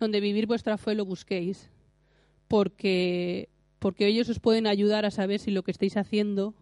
donde 0.00 0.20
vivir 0.20 0.46
vuestra 0.46 0.78
fe 0.78 0.94
lo 0.94 1.04
busquéis, 1.04 1.70
porque, 2.48 3.48
porque 3.78 4.06
ellos 4.06 4.28
os 4.28 4.40
pueden 4.40 4.66
ayudar 4.66 5.04
a 5.04 5.10
saber 5.10 5.38
si 5.38 5.50
lo 5.50 5.62
que 5.62 5.70
estáis 5.70 5.96
haciendo 5.96 6.54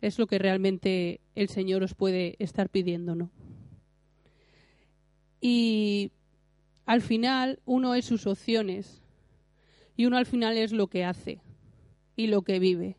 es 0.00 0.18
lo 0.18 0.26
que 0.26 0.38
realmente 0.38 1.20
el 1.34 1.48
Señor 1.48 1.82
os 1.82 1.94
puede 1.94 2.36
estar 2.38 2.68
pidiendo, 2.68 3.14
¿no? 3.14 3.30
Y 5.40 6.12
al 6.86 7.02
final 7.02 7.60
uno 7.64 7.94
es 7.94 8.04
sus 8.04 8.26
opciones 8.26 9.02
y 9.96 10.06
uno 10.06 10.16
al 10.16 10.26
final 10.26 10.56
es 10.56 10.72
lo 10.72 10.86
que 10.88 11.04
hace 11.04 11.40
y 12.16 12.28
lo 12.28 12.42
que 12.42 12.58
vive. 12.58 12.96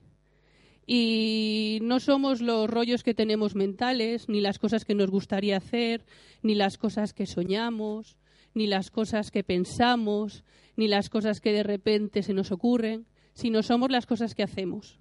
Y 0.86 1.80
no 1.84 2.00
somos 2.00 2.42
los 2.42 2.68
rollos 2.68 3.04
que 3.04 3.14
tenemos 3.14 3.54
mentales, 3.54 4.28
ni 4.28 4.42
las 4.42 4.58
cosas 4.58 4.86
que 4.86 4.96
nos 4.96 5.12
gustaría 5.12 5.58
hacer, 5.58 6.04
ni 6.42 6.56
las 6.56 6.78
cosas 6.78 7.14
que 7.14 7.28
soñamos, 7.28 8.18
ni 8.56 8.66
las 8.66 8.90
cosas 8.90 9.30
que 9.30 9.44
pensamos, 9.44 10.44
ni 10.76 10.88
las 10.88 11.10
cosas 11.10 11.42
que 11.42 11.54
de 11.54 11.64
repente 11.64 12.24
se 12.24 12.34
nos 12.34 12.52
ocurren, 12.52 13.06
sino 13.34 13.62
somos 13.62 13.92
las 13.92 14.06
cosas 14.08 14.34
que 14.34 14.44
hacemos. 14.44 15.00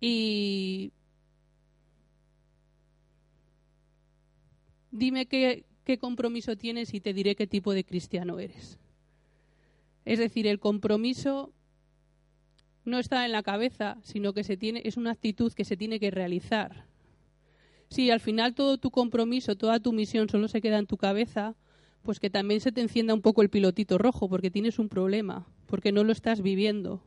Y 0.00 0.92
dime 4.90 5.26
qué, 5.26 5.64
compromiso 6.00 6.56
tienes 6.56 6.94
y 6.94 7.00
te 7.00 7.14
diré 7.14 7.36
qué 7.36 7.46
tipo 7.46 7.72
de 7.72 7.84
cristiano 7.84 8.38
eres. 8.38 8.78
Es 10.04 10.18
decir, 10.18 10.46
el 10.46 10.58
compromiso 10.58 11.52
no 12.84 12.98
está 12.98 13.24
en 13.24 13.32
la 13.32 13.42
cabeza, 13.42 13.98
sino 14.02 14.32
que 14.32 14.40
es 14.40 14.96
una 14.96 15.12
actitud 15.12 15.52
que 15.52 15.64
se 15.64 15.76
tiene 15.76 15.98
que 15.98 16.10
realizar. 16.10 16.86
Si 17.88 18.10
al 18.10 18.20
final 18.20 18.54
todo 18.54 18.78
tu 18.78 18.90
compromiso, 18.90 19.56
toda 19.56 19.80
tu 19.80 19.92
misión 19.92 20.28
solo 20.28 20.48
se 20.48 20.60
queda 20.60 20.78
en 20.78 20.86
tu 20.86 20.96
cabeza, 20.96 21.54
pues 22.02 22.20
que 22.20 22.30
también 22.30 22.60
se 22.60 22.72
te 22.72 22.80
encienda 22.80 23.14
un 23.14 23.22
poco 23.22 23.42
el 23.42 23.50
pilotito 23.50 23.98
rojo, 23.98 24.28
porque 24.28 24.50
tienes 24.50 24.78
un 24.78 24.88
problema, 24.88 25.46
porque 25.66 25.92
no 25.92 26.04
lo 26.04 26.12
estás 26.12 26.42
viviendo. 26.42 27.02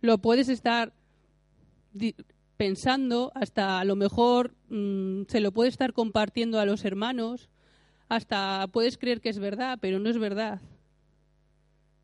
Lo 0.00 0.18
puedes 0.18 0.48
estar 0.48 0.92
pensando, 2.56 3.32
hasta 3.34 3.80
a 3.80 3.84
lo 3.84 3.96
mejor 3.96 4.54
mm, 4.68 5.22
se 5.28 5.40
lo 5.40 5.52
puede 5.52 5.70
estar 5.70 5.92
compartiendo 5.92 6.60
a 6.60 6.66
los 6.66 6.84
hermanos, 6.84 7.50
hasta 8.08 8.66
puedes 8.72 8.98
creer 8.98 9.20
que 9.20 9.30
es 9.30 9.38
verdad, 9.38 9.78
pero 9.80 9.98
no 9.98 10.10
es 10.10 10.18
verdad. 10.18 10.60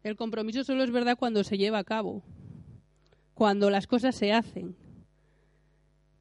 El 0.03 0.17
compromiso 0.17 0.65
solo 0.65 0.85
es 0.85 0.91
verdad 0.91 1.19
cuando 1.19 1.45
se 1.45 1.59
lleva 1.59 1.79
a 1.79 1.85
cabo, 1.85 2.23
cuando 3.35 3.71
las 3.71 3.87
cosas 3.87 4.15
se 4.15 4.33
hacen. 4.33 4.77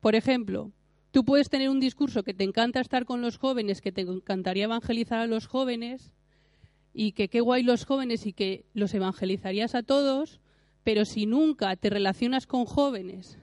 Por 0.01 0.15
ejemplo, 0.15 0.71
Tú 1.17 1.25
puedes 1.25 1.50
tener 1.50 1.69
un 1.69 1.79
discurso 1.79 2.21
que 2.21 2.36
te 2.36 2.43
encanta 2.43 2.79
estar 2.79 3.05
con 3.05 3.21
los 3.21 3.39
jóvenes, 3.39 3.81
que 3.81 3.91
te 3.91 4.01
encantaría 4.01 4.65
evangelizar 4.65 5.19
a 5.19 5.25
los 5.25 5.47
jóvenes 5.47 6.12
y 6.93 7.13
que 7.13 7.27
qué 7.27 7.41
guay 7.41 7.63
los 7.63 7.86
jóvenes 7.86 8.27
y 8.27 8.33
que 8.33 8.65
los 8.75 8.93
evangelizarías 8.93 9.74
a 9.74 9.81
todos, 9.81 10.39
pero 10.83 11.05
si 11.05 11.25
nunca 11.25 11.75
te 11.75 11.89
relacionas 11.89 12.45
con 12.45 12.65
jóvenes, 12.65 13.39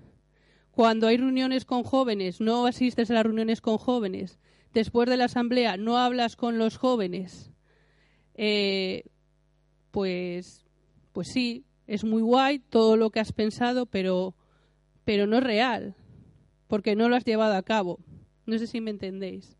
cuando 0.74 1.06
hay 1.06 1.16
reuniones 1.16 1.64
con 1.64 1.84
jóvenes, 1.84 2.40
no 2.40 2.66
asistes 2.66 3.10
a 3.10 3.14
las 3.14 3.24
reuniones 3.24 3.60
con 3.60 3.78
jóvenes, 3.78 4.38
después 4.72 5.08
de 5.08 5.16
la 5.16 5.26
asamblea 5.26 5.76
no 5.76 5.98
hablas 5.98 6.34
con 6.34 6.58
los 6.58 6.78
jóvenes, 6.78 7.52
eh, 8.34 9.04
pues, 9.92 10.64
pues 11.12 11.28
sí, 11.28 11.64
es 11.86 12.02
muy 12.02 12.22
guay 12.22 12.58
todo 12.58 12.96
lo 12.96 13.10
que 13.10 13.20
has 13.20 13.32
pensado, 13.32 13.86
pero, 13.86 14.34
pero 15.04 15.26
no 15.26 15.38
es 15.38 15.44
real 15.44 15.94
porque 16.66 16.96
no 16.96 17.08
lo 17.08 17.14
has 17.14 17.24
llevado 17.24 17.54
a 17.54 17.62
cabo. 17.62 18.00
No 18.46 18.58
sé 18.58 18.66
si 18.66 18.80
me 18.80 18.90
entendéis. 18.90 19.56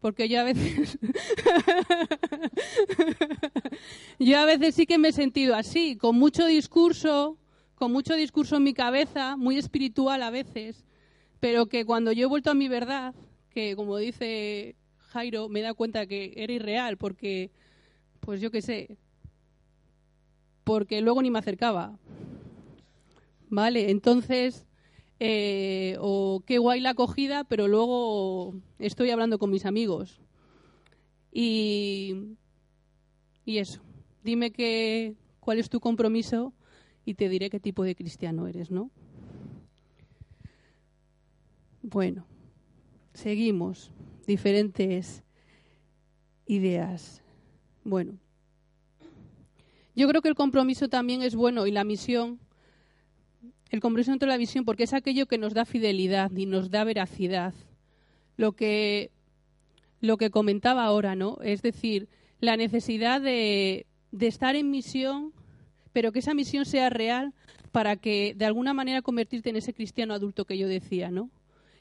Porque 0.00 0.28
yo 0.28 0.40
a 0.40 0.44
veces 0.44 0.98
yo 4.18 4.38
a 4.38 4.44
veces 4.44 4.74
sí 4.74 4.84
que 4.84 4.98
me 4.98 5.08
he 5.08 5.12
sentido 5.12 5.54
así, 5.54 5.96
con 5.96 6.16
mucho 6.16 6.44
discurso, 6.44 7.38
con 7.82 7.90
mucho 7.90 8.14
discurso 8.14 8.58
en 8.58 8.62
mi 8.62 8.74
cabeza, 8.74 9.36
muy 9.36 9.58
espiritual 9.58 10.22
a 10.22 10.30
veces, 10.30 10.84
pero 11.40 11.66
que 11.66 11.84
cuando 11.84 12.12
yo 12.12 12.22
he 12.22 12.28
vuelto 12.28 12.52
a 12.52 12.54
mi 12.54 12.68
verdad, 12.68 13.12
que 13.50 13.74
como 13.74 13.96
dice 13.96 14.76
Jairo, 15.08 15.48
me 15.48 15.62
da 15.62 15.74
cuenta 15.74 16.06
que 16.06 16.32
era 16.36 16.52
irreal 16.52 16.96
porque 16.96 17.50
pues 18.20 18.40
yo 18.40 18.52
qué 18.52 18.62
sé, 18.62 18.98
porque 20.62 21.00
luego 21.00 21.22
ni 21.22 21.32
me 21.32 21.40
acercaba. 21.40 21.98
Vale, 23.48 23.90
entonces 23.90 24.64
eh, 25.18 25.96
o 25.98 26.44
qué 26.46 26.58
guay 26.58 26.80
la 26.80 26.90
acogida, 26.90 27.42
pero 27.42 27.66
luego 27.66 28.54
estoy 28.78 29.10
hablando 29.10 29.40
con 29.40 29.50
mis 29.50 29.66
amigos. 29.66 30.20
Y, 31.32 32.36
y 33.44 33.58
eso, 33.58 33.82
dime 34.22 34.52
que, 34.52 35.16
cuál 35.40 35.58
es 35.58 35.68
tu 35.68 35.80
compromiso 35.80 36.52
y 37.04 37.14
te 37.14 37.28
diré 37.28 37.50
qué 37.50 37.60
tipo 37.60 37.84
de 37.84 37.94
cristiano 37.94 38.46
eres, 38.46 38.70
¿no? 38.70 38.90
Bueno, 41.82 42.26
seguimos. 43.14 43.90
Diferentes 44.26 45.24
ideas. 46.46 47.22
Bueno, 47.82 48.18
yo 49.96 50.06
creo 50.08 50.22
que 50.22 50.28
el 50.28 50.36
compromiso 50.36 50.88
también 50.88 51.22
es 51.22 51.34
bueno 51.34 51.66
y 51.66 51.72
la 51.72 51.82
misión 51.82 52.38
el 53.72 53.80
compromiso 53.80 54.12
entre 54.12 54.28
la 54.28 54.36
visión, 54.36 54.66
porque 54.66 54.82
es 54.84 54.92
aquello 54.92 55.24
que 55.24 55.38
nos 55.38 55.54
da 55.54 55.64
fidelidad 55.64 56.30
y 56.36 56.44
nos 56.44 56.70
da 56.70 56.84
veracidad. 56.84 57.54
Lo 58.36 58.52
que, 58.52 59.10
lo 60.00 60.18
que 60.18 60.30
comentaba 60.30 60.84
ahora, 60.84 61.16
¿no? 61.16 61.38
Es 61.42 61.62
decir, 61.62 62.10
la 62.38 62.58
necesidad 62.58 63.22
de, 63.22 63.86
de 64.10 64.26
estar 64.26 64.56
en 64.56 64.70
misión, 64.70 65.32
pero 65.92 66.12
que 66.12 66.20
esa 66.20 66.34
misión 66.34 66.64
sea 66.64 66.90
real 66.90 67.34
para 67.70 67.96
que 67.96 68.34
de 68.36 68.44
alguna 68.44 68.74
manera 68.74 69.02
convertirte 69.02 69.50
en 69.50 69.56
ese 69.56 69.74
cristiano 69.74 70.14
adulto 70.14 70.44
que 70.44 70.58
yo 70.58 70.68
decía, 70.68 71.10
¿no? 71.10 71.30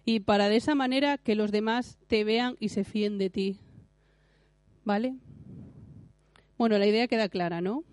Y 0.06 0.22
para 0.22 0.50
de 0.50 0.56
esa 0.56 0.74
manera 0.74 1.18
que 1.18 1.36
los 1.36 1.52
demás 1.52 1.98
te 2.08 2.24
vean 2.24 2.56
y 2.60 2.70
se 2.70 2.84
fíen 2.84 3.18
de 3.18 3.30
ti. 3.30 3.58
¿Vale? 4.84 5.16
Bueno, 6.58 6.78
la 6.78 6.88
idea 6.88 7.08
queda 7.08 7.30
clara, 7.30 7.62
¿no? 7.62 7.84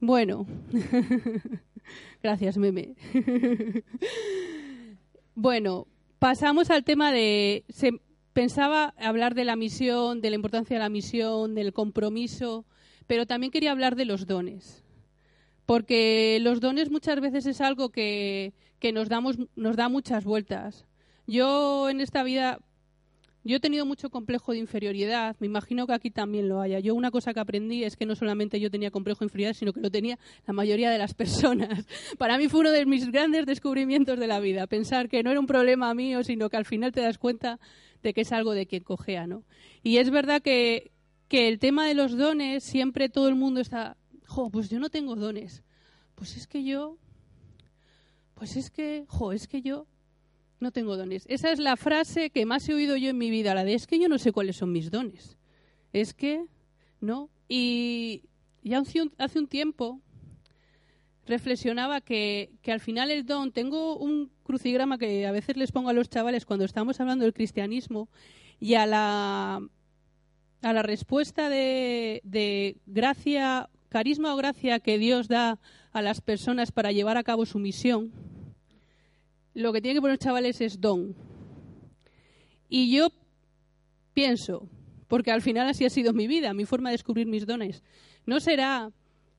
Bueno, 0.00 0.46
gracias, 2.22 2.58
meme. 2.58 2.94
bueno, 5.34 5.86
pasamos 6.18 6.70
al 6.70 6.84
tema 6.84 7.10
de. 7.10 7.64
Se 7.68 7.92
pensaba 8.32 8.94
hablar 8.98 9.34
de 9.34 9.44
la 9.44 9.56
misión, 9.56 10.20
de 10.20 10.30
la 10.30 10.36
importancia 10.36 10.76
de 10.76 10.82
la 10.82 10.88
misión, 10.88 11.54
del 11.54 11.72
compromiso, 11.72 12.64
pero 13.06 13.26
también 13.26 13.50
quería 13.50 13.72
hablar 13.72 13.96
de 13.96 14.04
los 14.04 14.26
dones. 14.26 14.84
Porque 15.66 16.38
los 16.40 16.60
dones 16.60 16.90
muchas 16.90 17.20
veces 17.20 17.46
es 17.46 17.60
algo 17.60 17.90
que, 17.90 18.52
que 18.78 18.92
nos, 18.92 19.08
damos, 19.08 19.38
nos 19.56 19.76
da 19.76 19.88
muchas 19.88 20.24
vueltas. 20.24 20.86
Yo 21.26 21.88
en 21.88 22.00
esta 22.00 22.22
vida 22.22 22.58
yo 23.46 23.56
he 23.56 23.60
tenido 23.60 23.84
mucho 23.84 24.08
complejo 24.08 24.52
de 24.52 24.58
inferioridad, 24.58 25.36
me 25.38 25.46
imagino 25.46 25.86
que 25.86 25.92
aquí 25.92 26.10
también 26.10 26.48
lo 26.48 26.62
haya. 26.62 26.80
Yo 26.80 26.94
una 26.94 27.10
cosa 27.10 27.34
que 27.34 27.40
aprendí 27.40 27.84
es 27.84 27.94
que 27.94 28.06
no 28.06 28.16
solamente 28.16 28.58
yo 28.58 28.70
tenía 28.70 28.90
complejo 28.90 29.20
de 29.20 29.26
inferioridad, 29.26 29.54
sino 29.54 29.74
que 29.74 29.80
lo 29.80 29.90
tenía 29.90 30.18
la 30.46 30.54
mayoría 30.54 30.90
de 30.90 30.96
las 30.96 31.12
personas. 31.14 31.86
Para 32.16 32.38
mí 32.38 32.48
fue 32.48 32.60
uno 32.60 32.70
de 32.70 32.86
mis 32.86 33.10
grandes 33.10 33.44
descubrimientos 33.44 34.18
de 34.18 34.26
la 34.26 34.40
vida, 34.40 34.66
pensar 34.66 35.10
que 35.10 35.22
no 35.22 35.30
era 35.30 35.40
un 35.40 35.46
problema 35.46 35.92
mío, 35.92 36.24
sino 36.24 36.48
que 36.48 36.56
al 36.56 36.64
final 36.64 36.92
te 36.92 37.02
das 37.02 37.18
cuenta 37.18 37.60
de 38.02 38.14
que 38.14 38.22
es 38.22 38.32
algo 38.32 38.52
de 38.52 38.66
quien 38.66 38.82
cojea, 38.82 39.26
¿no? 39.26 39.44
Y 39.82 39.98
es 39.98 40.10
verdad 40.10 40.40
que, 40.40 40.90
que 41.34 41.48
el 41.48 41.58
tema 41.58 41.84
de 41.88 41.94
los 41.94 42.16
dones, 42.16 42.62
siempre 42.62 43.08
todo 43.08 43.26
el 43.26 43.34
mundo 43.34 43.60
está, 43.60 43.96
jo, 44.24 44.50
pues 44.50 44.70
yo 44.70 44.78
no 44.78 44.88
tengo 44.88 45.16
dones. 45.16 45.64
Pues 46.14 46.36
es 46.36 46.46
que 46.46 46.62
yo, 46.62 46.96
pues 48.34 48.54
es 48.54 48.70
que, 48.70 49.04
jo, 49.08 49.32
es 49.32 49.48
que 49.48 49.60
yo, 49.60 49.88
no 50.60 50.70
tengo 50.70 50.96
dones. 50.96 51.24
Esa 51.28 51.50
es 51.50 51.58
la 51.58 51.74
frase 51.74 52.30
que 52.30 52.46
más 52.46 52.68
he 52.68 52.74
oído 52.74 52.96
yo 52.96 53.10
en 53.10 53.18
mi 53.18 53.30
vida, 53.30 53.52
la 53.52 53.64
de 53.64 53.74
es 53.74 53.88
que 53.88 53.98
yo 53.98 54.08
no 54.08 54.18
sé 54.18 54.30
cuáles 54.30 54.54
son 54.54 54.70
mis 54.70 54.92
dones. 54.92 55.36
Es 55.92 56.14
que, 56.14 56.46
¿no? 57.00 57.30
Y 57.48 58.22
ya 58.62 58.80
hace 59.18 59.38
un 59.40 59.48
tiempo 59.48 60.00
reflexionaba 61.26 62.00
que, 62.00 62.52
que, 62.62 62.70
al 62.70 62.78
final 62.78 63.10
el 63.10 63.26
don, 63.26 63.50
tengo 63.50 63.96
un 63.96 64.30
crucigrama 64.44 64.98
que 64.98 65.26
a 65.26 65.32
veces 65.32 65.56
les 65.56 65.72
pongo 65.72 65.88
a 65.88 65.94
los 65.94 66.08
chavales 66.08 66.46
cuando 66.46 66.64
estamos 66.64 67.00
hablando 67.00 67.24
del 67.24 67.34
cristianismo 67.34 68.08
y 68.60 68.74
a 68.74 68.86
la, 68.86 69.68
a 70.64 70.72
la 70.72 70.82
respuesta 70.82 71.48
de, 71.48 72.76
gracia, 72.86 73.68
carisma 73.88 74.34
o 74.34 74.36
gracia 74.36 74.80
que 74.80 74.98
Dios 74.98 75.28
da 75.28 75.60
a 75.92 76.02
las 76.02 76.20
personas 76.20 76.72
para 76.72 76.90
llevar 76.90 77.16
a 77.16 77.22
cabo 77.22 77.46
su 77.46 77.58
misión 77.58 78.12
lo 79.54 79.72
que 79.72 79.80
tiene 79.80 79.96
que 79.96 80.02
poner 80.02 80.18
chavales 80.18 80.60
es 80.60 80.80
don. 80.80 81.14
Y 82.68 82.90
yo 82.94 83.08
pienso, 84.12 84.68
porque 85.06 85.30
al 85.30 85.42
final 85.42 85.68
así 85.68 85.84
ha 85.84 85.90
sido 85.90 86.12
mi 86.12 86.26
vida, 86.26 86.52
mi 86.54 86.64
forma 86.64 86.90
de 86.90 86.94
descubrir 86.94 87.26
mis 87.26 87.46
dones, 87.46 87.82
¿no 88.26 88.40
será 88.40 88.90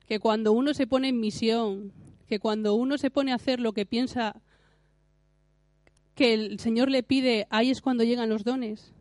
que 0.08 0.20
cuando 0.20 0.54
uno 0.54 0.74
se 0.74 0.88
pone 0.88 1.10
en 1.10 1.20
misión, 1.20 1.92
que 2.28 2.40
cuando 2.40 2.76
uno 2.76 2.98
se 2.98 3.12
pone 3.12 3.34
a 3.34 3.36
hacer 3.36 3.60
lo 3.60 3.74
que 3.74 3.86
piensa 3.86 4.42
que 6.16 6.34
el 6.34 6.60
Señor 6.60 6.90
le 6.90 7.04
pide, 7.04 7.46
ahí 7.50 7.72
es 7.72 7.82
cuando 7.82 8.06
llegan 8.06 8.30
los 8.30 8.46
dones? 8.46 8.95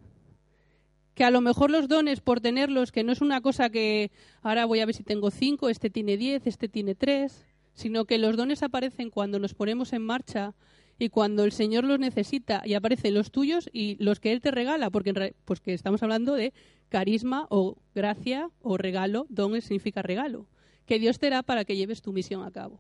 Que 1.15 1.25
a 1.25 1.31
lo 1.31 1.41
mejor 1.41 1.71
los 1.71 1.89
dones, 1.89 2.21
por 2.21 2.41
tenerlos, 2.41 2.91
que 2.91 3.05
no 3.05 3.13
es 3.13 3.21
una 3.21 3.41
cosa 3.41 3.71
que 3.71 4.11
ahora 4.43 4.65
voy 4.67 4.81
a 4.81 4.87
ver 4.87 4.95
si 4.95 5.05
tengo 5.05 5.31
cinco, 5.31 5.69
este 5.69 5.91
tiene 5.91 6.17
diez, 6.17 6.47
este 6.47 6.69
tiene 6.69 6.95
tres, 6.95 7.45
sino 7.75 8.05
que 8.05 8.19
los 8.19 8.37
dones 8.37 8.63
aparecen 8.63 9.11
cuando 9.11 9.39
nos 9.39 9.55
ponemos 9.55 9.93
en 9.93 10.03
marcha 10.03 10.55
y 10.99 11.09
cuando 11.09 11.45
el 11.45 11.53
Señor 11.53 11.85
los 11.85 11.99
necesita 11.99 12.63
y 12.65 12.75
aparecen 12.75 13.15
los 13.15 13.31
tuyos 13.31 13.69
y 13.73 13.97
los 14.03 14.21
que 14.21 14.33
Él 14.33 14.41
te 14.41 14.51
regala, 14.51 14.91
porque 14.91 15.35
pues 15.45 15.61
que 15.61 15.75
estamos 15.75 16.03
hablando 16.03 16.35
de 16.35 16.53
carisma 16.89 17.47
o 17.51 17.79
gracia 17.95 18.49
o 18.63 18.77
regalo, 18.77 19.27
don 19.29 19.61
significa 19.61 20.03
regalo, 20.03 20.47
que 20.87 20.99
Dios 20.99 21.19
te 21.19 21.31
da 21.31 21.43
para 21.43 21.65
que 21.65 21.77
lleves 21.77 22.03
tu 22.03 22.13
misión 22.13 22.45
a 22.45 22.51
cabo. 22.51 22.79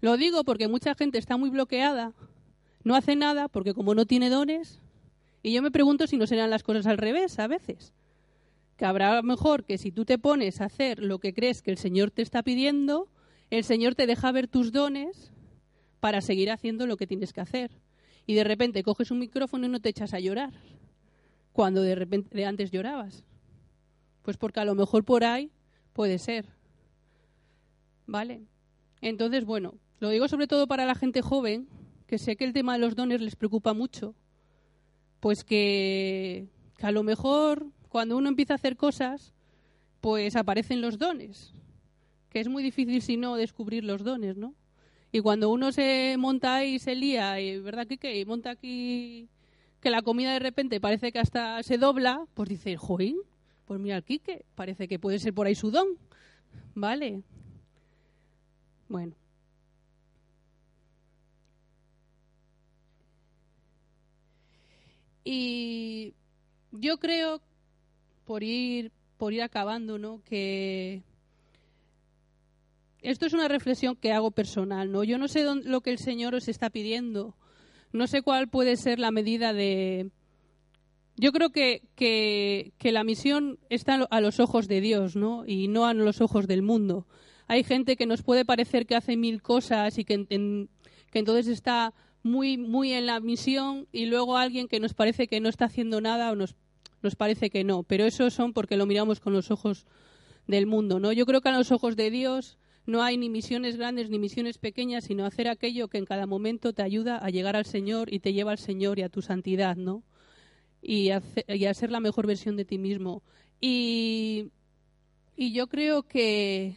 Lo 0.00 0.16
digo 0.16 0.44
porque 0.44 0.68
mucha 0.68 0.94
gente 0.94 1.18
está 1.18 1.36
muy 1.36 1.50
bloqueada, 1.50 2.14
no 2.84 2.94
hace 2.94 3.16
nada 3.16 3.48
porque 3.48 3.74
como 3.74 3.94
no 3.94 4.06
tiene 4.06 4.30
dones, 4.30 4.80
y 5.42 5.52
yo 5.52 5.62
me 5.62 5.70
pregunto 5.70 6.06
si 6.06 6.16
no 6.16 6.26
serán 6.26 6.50
las 6.50 6.62
cosas 6.62 6.86
al 6.86 6.98
revés 6.98 7.38
a 7.38 7.46
veces. 7.46 7.92
Que 8.76 8.84
habrá 8.84 9.22
mejor 9.22 9.64
que 9.64 9.78
si 9.78 9.92
tú 9.92 10.04
te 10.04 10.18
pones 10.18 10.60
a 10.60 10.66
hacer 10.66 11.00
lo 11.00 11.18
que 11.18 11.34
crees 11.34 11.62
que 11.62 11.70
el 11.70 11.78
Señor 11.78 12.10
te 12.10 12.22
está 12.22 12.42
pidiendo, 12.42 13.08
el 13.50 13.64
Señor 13.64 13.94
te 13.94 14.06
deja 14.06 14.32
ver 14.32 14.48
tus 14.48 14.72
dones 14.72 15.32
para 16.00 16.20
seguir 16.20 16.50
haciendo 16.50 16.86
lo 16.86 16.96
que 16.96 17.06
tienes 17.06 17.32
que 17.32 17.40
hacer. 17.40 17.70
Y 18.26 18.34
de 18.34 18.44
repente 18.44 18.82
coges 18.82 19.10
un 19.10 19.18
micrófono 19.18 19.66
y 19.66 19.68
no 19.68 19.80
te 19.80 19.88
echas 19.88 20.14
a 20.14 20.20
llorar, 20.20 20.52
cuando 21.52 21.82
de 21.82 21.94
repente 21.94 22.44
antes 22.44 22.70
llorabas. 22.70 23.24
Pues 24.22 24.36
porque 24.36 24.60
a 24.60 24.64
lo 24.64 24.74
mejor 24.74 25.04
por 25.04 25.24
ahí 25.24 25.50
puede 25.92 26.18
ser. 26.18 26.46
¿Vale? 28.06 28.42
Entonces, 29.00 29.44
bueno, 29.44 29.74
lo 29.98 30.10
digo 30.10 30.28
sobre 30.28 30.46
todo 30.46 30.66
para 30.66 30.84
la 30.84 30.94
gente 30.94 31.22
joven, 31.22 31.68
que 32.06 32.18
sé 32.18 32.36
que 32.36 32.44
el 32.44 32.52
tema 32.52 32.74
de 32.74 32.80
los 32.80 32.94
dones 32.94 33.20
les 33.20 33.36
preocupa 33.36 33.72
mucho, 33.72 34.14
pues 35.20 35.44
que, 35.44 36.48
a 36.80 36.90
lo 36.90 37.02
mejor 37.02 37.66
cuando 37.88 38.16
uno 38.16 38.28
empieza 38.28 38.54
a 38.54 38.56
hacer 38.56 38.76
cosas, 38.76 39.32
pues 40.00 40.34
aparecen 40.36 40.80
los 40.80 40.98
dones, 40.98 41.52
que 42.30 42.40
es 42.40 42.48
muy 42.48 42.62
difícil 42.62 43.02
si 43.02 43.16
no 43.16 43.36
descubrir 43.36 43.84
los 43.84 44.02
dones, 44.02 44.36
¿no? 44.36 44.54
Y 45.12 45.20
cuando 45.20 45.50
uno 45.50 45.72
se 45.72 46.16
monta 46.18 46.64
y 46.64 46.78
se 46.78 46.94
lía, 46.94 47.40
y, 47.40 47.58
¿verdad, 47.60 47.86
que 47.86 48.18
Y 48.18 48.24
monta 48.24 48.50
aquí 48.50 49.28
que 49.80 49.90
la 49.90 50.02
comida 50.02 50.32
de 50.32 50.38
repente 50.38 50.80
parece 50.80 51.10
que 51.10 51.18
hasta 51.18 51.62
se 51.62 51.78
dobla, 51.78 52.26
pues 52.34 52.48
dice, 52.48 52.76
joín, 52.76 53.16
pues 53.64 53.80
mira 53.80 54.02
Quique, 54.02 54.44
parece 54.54 54.88
que 54.88 54.98
puede 54.98 55.18
ser 55.18 55.34
por 55.34 55.46
ahí 55.46 55.54
su 55.54 55.70
don. 55.70 55.86
¿Vale? 56.74 57.22
Bueno. 58.88 59.19
Y 65.32 66.14
yo 66.72 66.98
creo, 66.98 67.40
por 68.24 68.42
ir, 68.42 68.90
por 69.16 69.32
ir 69.32 69.42
acabando, 69.42 69.96
¿no? 69.96 70.20
que 70.24 71.04
esto 73.00 73.26
es 73.26 73.32
una 73.32 73.46
reflexión 73.46 73.94
que 73.94 74.10
hago 74.10 74.32
personal, 74.32 74.90
¿no? 74.90 75.04
Yo 75.04 75.18
no 75.18 75.28
sé 75.28 75.46
lo 75.62 75.82
que 75.82 75.90
el 75.90 75.98
Señor 75.98 76.34
os 76.34 76.48
está 76.48 76.68
pidiendo. 76.68 77.36
No 77.92 78.08
sé 78.08 78.22
cuál 78.22 78.48
puede 78.48 78.76
ser 78.76 78.98
la 78.98 79.12
medida 79.12 79.52
de. 79.52 80.10
Yo 81.16 81.30
creo 81.30 81.50
que, 81.50 81.82
que, 81.94 82.92
la 82.92 83.04
misión 83.04 83.60
está 83.68 84.06
a 84.10 84.20
los 84.20 84.40
ojos 84.40 84.66
de 84.66 84.80
Dios, 84.80 85.14
¿no? 85.14 85.44
Y 85.46 85.68
no 85.68 85.86
a 85.86 85.94
los 85.94 86.20
ojos 86.20 86.48
del 86.48 86.62
mundo. 86.62 87.06
Hay 87.46 87.62
gente 87.62 87.94
que 87.94 88.06
nos 88.06 88.24
puede 88.24 88.44
parecer 88.44 88.84
que 88.84 88.96
hace 88.96 89.16
mil 89.16 89.42
cosas 89.42 89.96
y 89.96 90.04
que, 90.04 90.26
que 90.26 91.18
entonces 91.20 91.46
está 91.46 91.94
muy, 92.22 92.56
muy 92.56 92.92
en 92.92 93.06
la 93.06 93.20
misión 93.20 93.86
y 93.92 94.06
luego 94.06 94.36
alguien 94.36 94.68
que 94.68 94.80
nos 94.80 94.94
parece 94.94 95.26
que 95.26 95.40
no 95.40 95.48
está 95.48 95.66
haciendo 95.66 96.00
nada 96.00 96.30
o 96.30 96.36
nos, 96.36 96.54
nos 97.02 97.16
parece 97.16 97.50
que 97.50 97.64
no. 97.64 97.82
Pero 97.82 98.04
eso 98.04 98.30
son 98.30 98.52
porque 98.52 98.76
lo 98.76 98.86
miramos 98.86 99.20
con 99.20 99.32
los 99.32 99.50
ojos 99.50 99.86
del 100.46 100.66
mundo, 100.66 101.00
¿no? 101.00 101.12
Yo 101.12 101.26
creo 101.26 101.40
que 101.40 101.48
a 101.48 101.56
los 101.56 101.72
ojos 101.72 101.96
de 101.96 102.10
Dios 102.10 102.58
no 102.86 103.02
hay 103.02 103.16
ni 103.16 103.28
misiones 103.28 103.76
grandes 103.76 104.10
ni 104.10 104.18
misiones 104.18 104.58
pequeñas, 104.58 105.04
sino 105.04 105.24
hacer 105.24 105.48
aquello 105.48 105.88
que 105.88 105.98
en 105.98 106.04
cada 106.04 106.26
momento 106.26 106.72
te 106.72 106.82
ayuda 106.82 107.18
a 107.18 107.30
llegar 107.30 107.56
al 107.56 107.66
Señor 107.66 108.12
y 108.12 108.20
te 108.20 108.32
lleva 108.32 108.52
al 108.52 108.58
Señor 108.58 108.98
y 108.98 109.02
a 109.02 109.08
tu 109.08 109.22
santidad, 109.22 109.76
¿no? 109.76 110.02
Y 110.82 111.10
a, 111.10 111.20
ser 111.74 111.90
la 111.90 112.00
mejor 112.00 112.26
versión 112.26 112.56
de 112.56 112.64
ti 112.64 112.78
mismo. 112.78 113.22
Y, 113.60 114.50
yo 115.36 115.68
creo 115.68 116.02
que, 116.02 116.76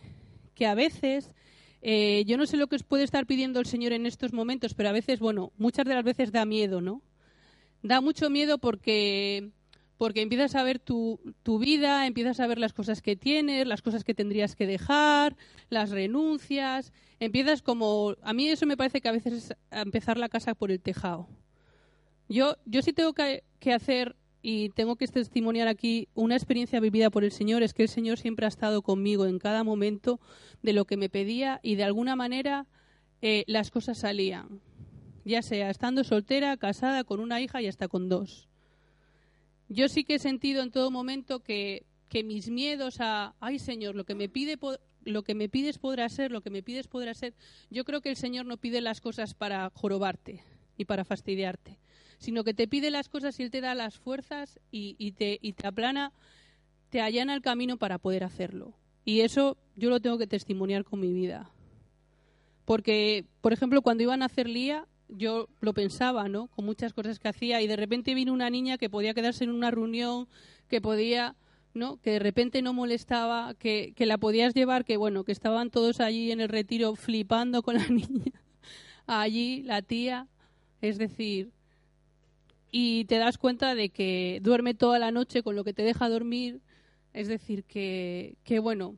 que 0.55 0.67
a 0.67 0.75
veces, 0.75 1.33
eh, 1.85 2.23
yo 2.25 2.37
no 2.37 2.45
sé 2.45 2.55
lo 2.55 2.67
que 2.67 2.77
os 2.77 2.83
puede 2.83 3.03
estar 3.03 3.25
pidiendo 3.25 3.59
el 3.59 3.65
Señor 3.65 3.91
en 3.91 4.05
estos 4.05 4.31
momentos, 4.31 4.73
pero 4.73 4.87
a 4.87 4.93
veces, 4.93 5.19
bueno, 5.19 5.51
muchas 5.57 5.85
de 5.85 5.93
las 5.93 6.05
veces 6.05 6.31
da 6.31 6.45
miedo, 6.45 6.79
¿no? 6.79 7.01
Da 7.81 7.99
mucho 7.99 8.29
miedo 8.29 8.57
porque 8.57 9.51
porque 9.97 10.21
empiezas 10.21 10.55
a 10.55 10.63
ver 10.63 10.79
tu, 10.79 11.19
tu, 11.43 11.59
vida, 11.59 12.07
empiezas 12.07 12.39
a 12.39 12.47
ver 12.47 12.57
las 12.57 12.73
cosas 12.73 13.01
que 13.01 13.15
tienes, 13.15 13.67
las 13.67 13.81
cosas 13.81 14.03
que 14.03 14.13
tendrías 14.13 14.55
que 14.55 14.65
dejar, 14.65 15.35
las 15.69 15.91
renuncias, 15.91 16.91
empiezas 17.19 17.61
como... 17.61 18.15
A 18.21 18.33
mí 18.33 18.47
eso 18.47 18.65
me 18.65 18.75
parece 18.75 18.99
que 18.99 19.07
a 19.09 19.13
veces 19.13 19.33
es 19.33 19.53
empezar 19.71 20.17
la 20.17 20.29
casa 20.29 20.55
por 20.55 20.71
el 20.71 20.81
tejado. 20.81 21.27
Yo, 22.27 22.57
yo 22.65 22.81
sí 22.81 22.91
tengo 22.91 23.13
que, 23.13 23.43
que 23.59 23.71
hacer 23.71 24.15
y 24.45 24.69
tengo 24.69 24.97
que 24.97 25.07
testimoniar 25.07 25.69
aquí 25.69 26.09
una 26.13 26.35
experiencia 26.35 26.81
vivida 26.81 27.09
por 27.09 27.23
el 27.23 27.31
Señor, 27.31 27.63
es 27.63 27.73
que 27.73 27.83
el 27.83 27.89
Señor 27.89 28.19
siempre 28.19 28.45
ha 28.45 28.49
estado 28.49 28.81
conmigo 28.81 29.25
en 29.25 29.39
cada 29.39 29.63
momento 29.63 30.19
de 30.61 30.73
lo 30.73 30.83
que 30.83 30.97
me 30.97 31.09
pedía 31.09 31.61
y 31.63 31.75
de 31.75 31.85
alguna 31.85 32.17
manera 32.17 32.67
eh, 33.21 33.45
las 33.47 33.71
cosas 33.71 33.99
salían, 33.99 34.59
ya 35.23 35.41
sea 35.41 35.69
estando 35.69 36.03
soltera, 36.03 36.57
casada, 36.57 37.05
con 37.05 37.21
una 37.21 37.39
hija 37.39 37.61
y 37.61 37.67
hasta 37.67 37.87
con 37.87 38.09
dos. 38.09 38.49
yo 39.69 39.87
sí 39.87 40.03
que 40.03 40.15
he 40.15 40.19
sentido 40.19 40.61
en 40.61 40.71
todo 40.71 40.91
momento 40.91 41.39
que, 41.39 41.85
que 42.09 42.25
mis 42.25 42.49
miedos 42.49 42.97
a, 42.99 43.35
ay 43.39 43.59
Señor, 43.59 43.95
lo 43.95 44.03
que 44.03 44.13
me 44.13 44.27
pide 44.27 44.59
lo 45.05 45.23
que 45.23 45.35
me 45.35 45.47
pides 45.47 45.79
podrá 45.79 46.07
ser, 46.09 46.31
lo 46.31 46.41
que 46.41 46.49
me 46.49 46.63
pides 46.63 46.87
podrá 46.87 47.13
ser. 47.13 47.33
Yo 47.69 47.83
creo 47.83 48.01
que 48.01 48.09
el 48.09 48.15
Señor 48.15 48.45
no 48.45 48.55
pide 48.55 48.79
las 48.79 49.01
cosas 49.01 49.33
para 49.33 49.69
jorobarte 49.73 50.43
y 50.77 50.85
para 50.85 51.03
fastidiarte, 51.03 51.77
sino 52.23 52.45
que 52.45 52.53
te 52.53 52.69
pide 52.69 52.89
las 52.89 53.09
cosas 53.09 53.37
y 53.39 53.43
Él 53.43 53.51
te 53.51 53.59
da 53.59 53.75
las 53.75 53.99
fuerzas 53.99 54.57
y, 54.71 55.11
te, 55.11 55.39
y 55.41 55.51
te 55.53 55.67
aplana, 55.67 56.13
te 56.89 57.01
allana 57.01 57.33
el 57.33 57.41
camino 57.41 57.77
para 57.77 57.97
poder 57.97 58.23
hacerlo. 58.23 58.73
Y 59.03 59.21
eso 59.21 59.57
yo 59.75 59.89
lo 59.89 59.99
tengo 59.99 60.17
que 60.17 60.25
testimoniar 60.25 60.85
con 60.85 61.01
mi 61.01 61.11
vida. 61.11 61.51
Porque, 62.63 63.25
por 63.41 63.51
ejemplo, 63.51 63.81
cuando 63.81 64.03
iban 64.03 64.21
a 64.21 64.27
hacer 64.27 64.47
Lía, 64.47 64.87
yo 65.09 65.49
lo 65.59 65.73
pensaba, 65.73 66.29
¿no? 66.29 66.47
Con 66.47 66.63
muchas 66.63 66.93
cosas 66.93 67.19
que 67.19 67.27
hacía 67.27 67.61
y 67.61 67.67
de 67.67 67.75
repente 67.75 68.13
vino 68.13 68.31
una 68.31 68.49
niña 68.49 68.77
que 68.77 68.89
podía 68.89 69.13
quedarse 69.13 69.43
en 69.43 69.49
una 69.49 69.69
reunión, 69.69 70.29
que 70.69 70.79
podía, 70.79 71.35
¿no? 71.73 71.97
Que 71.97 72.11
de 72.11 72.19
repente 72.19 72.61
no 72.61 72.71
molestaba, 72.71 73.53
que 73.55 73.93
la 73.97 74.17
podías 74.17 74.53
llevar, 74.53 74.85
que 74.85 74.95
bueno, 74.95 75.25
que 75.25 75.33
estaban 75.33 75.71
todos 75.71 75.99
allí 75.99 76.31
en 76.31 76.39
el 76.39 76.47
retiro 76.47 76.95
flipando 76.95 77.63
con 77.63 77.75
la 77.75 77.87
niña. 77.89 78.31
Allí, 79.07 79.61
la 79.63 79.81
tía, 79.81 80.29
es 80.79 80.97
decir, 80.97 81.51
y 82.75 83.05
te 83.05 83.19
das 83.19 83.37
cuenta 83.37 83.75
de 83.75 83.89
que 83.89 84.39
duerme 84.41 84.73
toda 84.73 84.97
la 84.97 85.11
noche 85.11 85.43
con 85.43 85.55
lo 85.55 85.63
que 85.63 85.73
te 85.73 85.83
deja 85.83 86.09
dormir, 86.09 86.59
es 87.13 87.27
decir, 87.27 87.65
que, 87.65 88.35
que 88.43 88.57
bueno, 88.57 88.95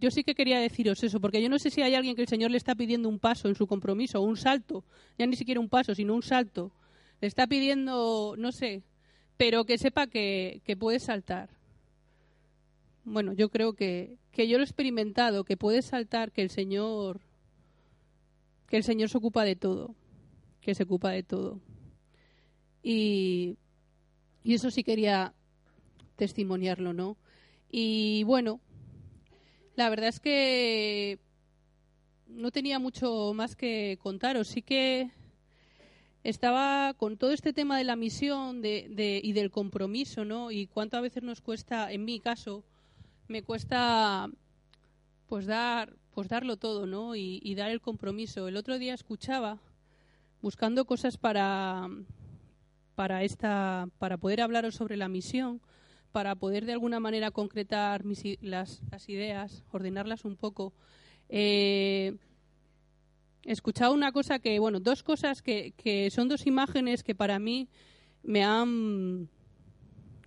yo 0.00 0.10
sí 0.10 0.24
que 0.24 0.34
quería 0.34 0.58
deciros 0.58 1.00
eso, 1.04 1.20
porque 1.20 1.40
yo 1.40 1.48
no 1.48 1.60
sé 1.60 1.70
si 1.70 1.80
hay 1.80 1.94
alguien 1.94 2.16
que 2.16 2.22
el 2.22 2.28
Señor 2.28 2.50
le 2.50 2.56
está 2.56 2.74
pidiendo 2.74 3.08
un 3.08 3.20
paso 3.20 3.46
en 3.46 3.54
su 3.54 3.68
compromiso, 3.68 4.20
un 4.20 4.36
salto, 4.36 4.82
ya 5.16 5.26
ni 5.28 5.36
siquiera 5.36 5.60
un 5.60 5.68
paso, 5.68 5.94
sino 5.94 6.12
un 6.12 6.24
salto. 6.24 6.72
Le 7.20 7.28
está 7.28 7.46
pidiendo, 7.46 8.34
no 8.36 8.50
sé, 8.50 8.82
pero 9.36 9.64
que 9.64 9.78
sepa 9.78 10.08
que, 10.08 10.60
que 10.64 10.76
puede 10.76 10.98
saltar. 10.98 11.50
Bueno, 13.04 13.32
yo 13.32 13.48
creo 13.48 13.74
que, 13.74 14.16
que 14.32 14.48
yo 14.48 14.58
lo 14.58 14.64
he 14.64 14.66
experimentado, 14.66 15.44
que 15.44 15.56
puede 15.56 15.82
saltar, 15.82 16.32
que 16.32 16.42
el 16.42 16.50
Señor, 16.50 17.20
que 18.66 18.76
el 18.76 18.82
Señor 18.82 19.08
se 19.08 19.18
ocupa 19.18 19.44
de 19.44 19.54
todo, 19.54 19.94
que 20.60 20.74
se 20.74 20.82
ocupa 20.82 21.12
de 21.12 21.22
todo. 21.22 21.60
Y, 22.84 23.56
eso 24.44 24.70
sí 24.70 24.84
quería 24.84 25.32
testimoniarlo, 26.16 26.92
¿no? 26.92 27.16
Y 27.70 28.22
bueno, 28.24 28.60
la 29.74 29.88
verdad 29.88 30.10
es 30.10 30.20
que 30.20 31.18
no 32.28 32.50
tenía 32.50 32.78
mucho 32.78 33.32
más 33.34 33.56
que 33.56 33.98
contaros. 34.02 34.48
Sí 34.48 34.60
que 34.60 35.10
estaba 36.22 36.92
con 36.94 37.16
todo 37.16 37.32
este 37.32 37.54
tema 37.54 37.78
de 37.78 37.84
la 37.84 37.96
misión 37.96 38.60
y 38.62 39.32
del 39.32 39.50
compromiso, 39.50 40.26
¿no? 40.26 40.50
Y 40.50 40.66
cuánto 40.66 40.98
a 40.98 41.00
veces 41.00 41.22
nos 41.22 41.40
cuesta, 41.40 41.90
en 41.90 42.04
mi 42.04 42.20
caso, 42.20 42.64
me 43.28 43.42
cuesta 43.42 44.28
pues 45.26 45.46
dar 45.46 45.96
pues 46.14 46.28
darlo 46.28 46.56
todo, 46.58 46.86
¿no? 46.86 47.16
Y 47.16 47.54
dar 47.56 47.70
el 47.70 47.80
compromiso. 47.80 48.46
El 48.46 48.56
otro 48.56 48.78
día 48.78 48.94
escuchaba 48.94 49.58
buscando 50.42 50.84
cosas 50.84 51.16
para 51.16 51.88
para 52.94 53.22
esta 53.22 53.88
para 53.98 54.16
poder 54.16 54.40
hablaros 54.40 54.74
sobre 54.74 54.96
la 54.96 55.08
misión 55.08 55.60
para 56.14 56.36
poder 56.36 56.64
de 56.64 56.72
alguna 56.72 57.00
manera 57.00 57.32
concretar 57.32 58.04
mis, 58.04 58.22
las, 58.40 58.82
las, 58.92 59.08
ideas, 59.08 59.64
ordenarlas 59.72 60.24
un 60.24 60.36
poco. 60.36 60.72
Eh, 61.28 62.14
he 63.42 63.50
escuchado 63.50 63.92
una 63.92 64.12
cosa 64.12 64.38
que, 64.38 64.60
bueno, 64.60 64.78
dos 64.78 65.02
cosas 65.02 65.42
que, 65.42 65.72
que, 65.76 66.12
son 66.12 66.28
dos 66.28 66.46
imágenes 66.46 67.02
que 67.02 67.16
para 67.16 67.40
mí 67.40 67.68
me 68.22 68.44
han, 68.44 69.28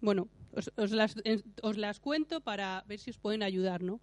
bueno, 0.01 0.27
os, 0.51 0.69
os, 0.75 0.91
las, 0.91 1.15
os 1.61 1.77
las 1.77 2.01
cuento 2.01 2.41
para 2.41 2.83
ver 2.85 2.99
si 2.99 3.11
os 3.11 3.17
pueden 3.17 3.41
ayudar, 3.41 3.81
¿no? 3.81 4.01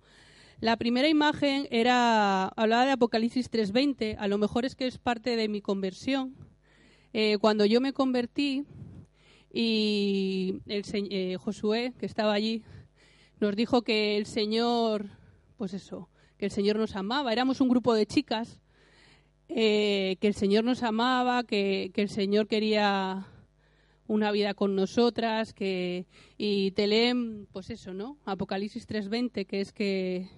La 0.61 0.79
primera 0.79 1.09
imagen 1.09 1.68
era, 1.70 2.46
hablaba 2.46 2.87
de 2.87 2.92
Apocalipsis 2.92 3.50
3.20, 3.50 4.16
a 4.18 4.27
lo 4.27 4.38
mejor 4.38 4.64
es 4.64 4.74
que 4.74 4.87
es 4.87 4.96
parte 4.96 5.37
de 5.37 5.48
mi 5.48 5.61
conversión. 5.61 6.35
Eh, 7.16 7.38
cuando 7.40 7.64
yo 7.64 7.81
me 7.81 7.92
convertí, 7.92 8.64
y 9.53 10.57
el 10.66 10.83
eh, 10.92 11.37
Josué, 11.38 11.94
que 11.96 12.07
estaba 12.07 12.33
allí, 12.33 12.64
nos 13.38 13.55
dijo 13.55 13.83
que 13.83 14.16
el 14.16 14.27
Señor, 14.27 15.07
pues 15.57 15.74
eso, 15.74 16.09
que 16.38 16.46
el 16.46 16.50
Señor 16.50 16.74
nos 16.74 16.96
amaba. 16.96 17.33
Éramos 17.33 17.61
un 17.61 17.68
grupo 17.68 17.94
de 17.94 18.07
chicas, 18.07 18.61
eh, 19.48 20.16
que 20.20 20.27
el 20.27 20.35
Señor 20.35 20.64
nos 20.64 20.83
amaba, 20.83 21.44
que, 21.44 21.92
el 21.94 22.09
Señor 22.09 22.48
quería 22.48 23.29
una 24.09 24.33
vida 24.33 24.55
con 24.55 24.74
nosotras, 24.74 25.55
que 25.55 26.07
y 26.37 26.72
te 26.72 26.88
leen, 26.88 27.46
pues 27.53 27.70
eso, 27.70 27.94
¿no? 27.94 28.18
Apocalipsis 28.24 28.88
3:20, 28.88 29.46
que 29.46 29.61
es 29.61 29.72
que 29.72 30.29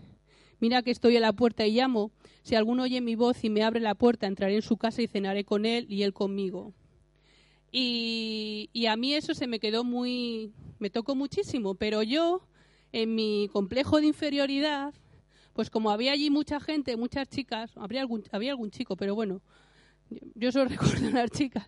mira 0.60 0.82
que 0.82 0.90
estoy 0.90 1.16
a 1.16 1.20
la 1.20 1.32
puerta 1.32 1.66
y 1.66 1.72
llamo. 1.72 2.10
Si 2.42 2.54
alguno 2.54 2.84
oye 2.84 3.00
mi 3.00 3.14
voz 3.14 3.44
y 3.44 3.50
me 3.50 3.62
abre 3.62 3.80
la 3.80 3.94
puerta, 3.94 4.26
entraré 4.26 4.56
en 4.56 4.62
su 4.62 4.76
casa 4.76 5.02
y 5.02 5.06
cenaré 5.06 5.44
con 5.44 5.66
él 5.66 5.86
y 5.88 6.02
él 6.02 6.12
conmigo. 6.12 6.74
Y, 7.72 8.86
a 8.88 8.96
mí 8.96 9.14
eso 9.14 9.34
se 9.34 9.46
me 9.46 9.58
quedó 9.58 9.84
muy, 9.84 10.52
me 10.78 10.88
tocó 10.88 11.14
muchísimo, 11.14 11.74
pero 11.74 12.02
yo, 12.02 12.40
en 12.92 13.14
mi 13.14 13.50
complejo 13.52 14.00
de 14.00 14.06
inferioridad, 14.06 14.94
pues 15.52 15.68
como 15.68 15.90
había 15.90 16.12
allí 16.12 16.30
mucha 16.30 16.60
gente, 16.60 16.96
muchas 16.96 17.28
chicas, 17.28 17.72
habría 17.76 18.00
algún, 18.00 18.24
había 18.32 18.52
algún 18.52 18.70
chico, 18.70 18.96
pero 18.96 19.14
bueno, 19.14 19.42
yo 20.34 20.52
solo 20.52 20.64
recuerdo 20.70 21.10
las 21.10 21.30
chicas, 21.30 21.66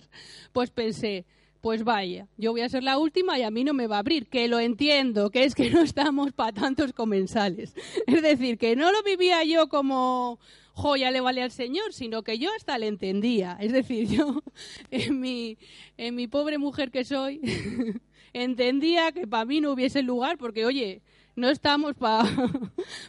pues 0.52 0.70
pensé, 0.70 1.26
pues 1.60 1.84
vaya, 1.84 2.28
yo 2.36 2.52
voy 2.52 2.60
a 2.60 2.68
ser 2.68 2.84
la 2.84 2.98
última 2.98 3.38
y 3.38 3.42
a 3.42 3.50
mí 3.50 3.64
no 3.64 3.74
me 3.74 3.86
va 3.86 3.96
a 3.96 4.00
abrir, 4.00 4.28
que 4.28 4.46
lo 4.48 4.60
entiendo, 4.60 5.30
que 5.30 5.44
es 5.44 5.54
que 5.54 5.70
no 5.70 5.82
estamos 5.82 6.32
para 6.32 6.52
tantos 6.52 6.92
comensales. 6.92 7.74
Es 8.06 8.22
decir, 8.22 8.58
que 8.58 8.76
no 8.76 8.92
lo 8.92 9.02
vivía 9.02 9.42
yo 9.44 9.68
como, 9.68 10.38
joya 10.78 11.10
le 11.10 11.20
vale 11.20 11.42
al 11.42 11.50
Señor, 11.50 11.92
sino 11.92 12.22
que 12.22 12.38
yo 12.38 12.50
hasta 12.56 12.78
le 12.78 12.86
entendía. 12.86 13.56
Es 13.60 13.72
decir, 13.72 14.08
yo 14.16 14.42
en 14.90 15.20
mi, 15.20 15.58
en 15.96 16.14
mi 16.14 16.28
pobre 16.28 16.58
mujer 16.58 16.90
que 16.90 17.04
soy, 17.04 17.40
entendía 18.32 19.12
que 19.12 19.26
para 19.26 19.44
mí 19.44 19.60
no 19.60 19.72
hubiese 19.72 20.02
lugar, 20.02 20.38
porque 20.38 20.64
oye, 20.64 21.02
no 21.34 21.50
estamos 21.50 21.94
para 21.94 22.28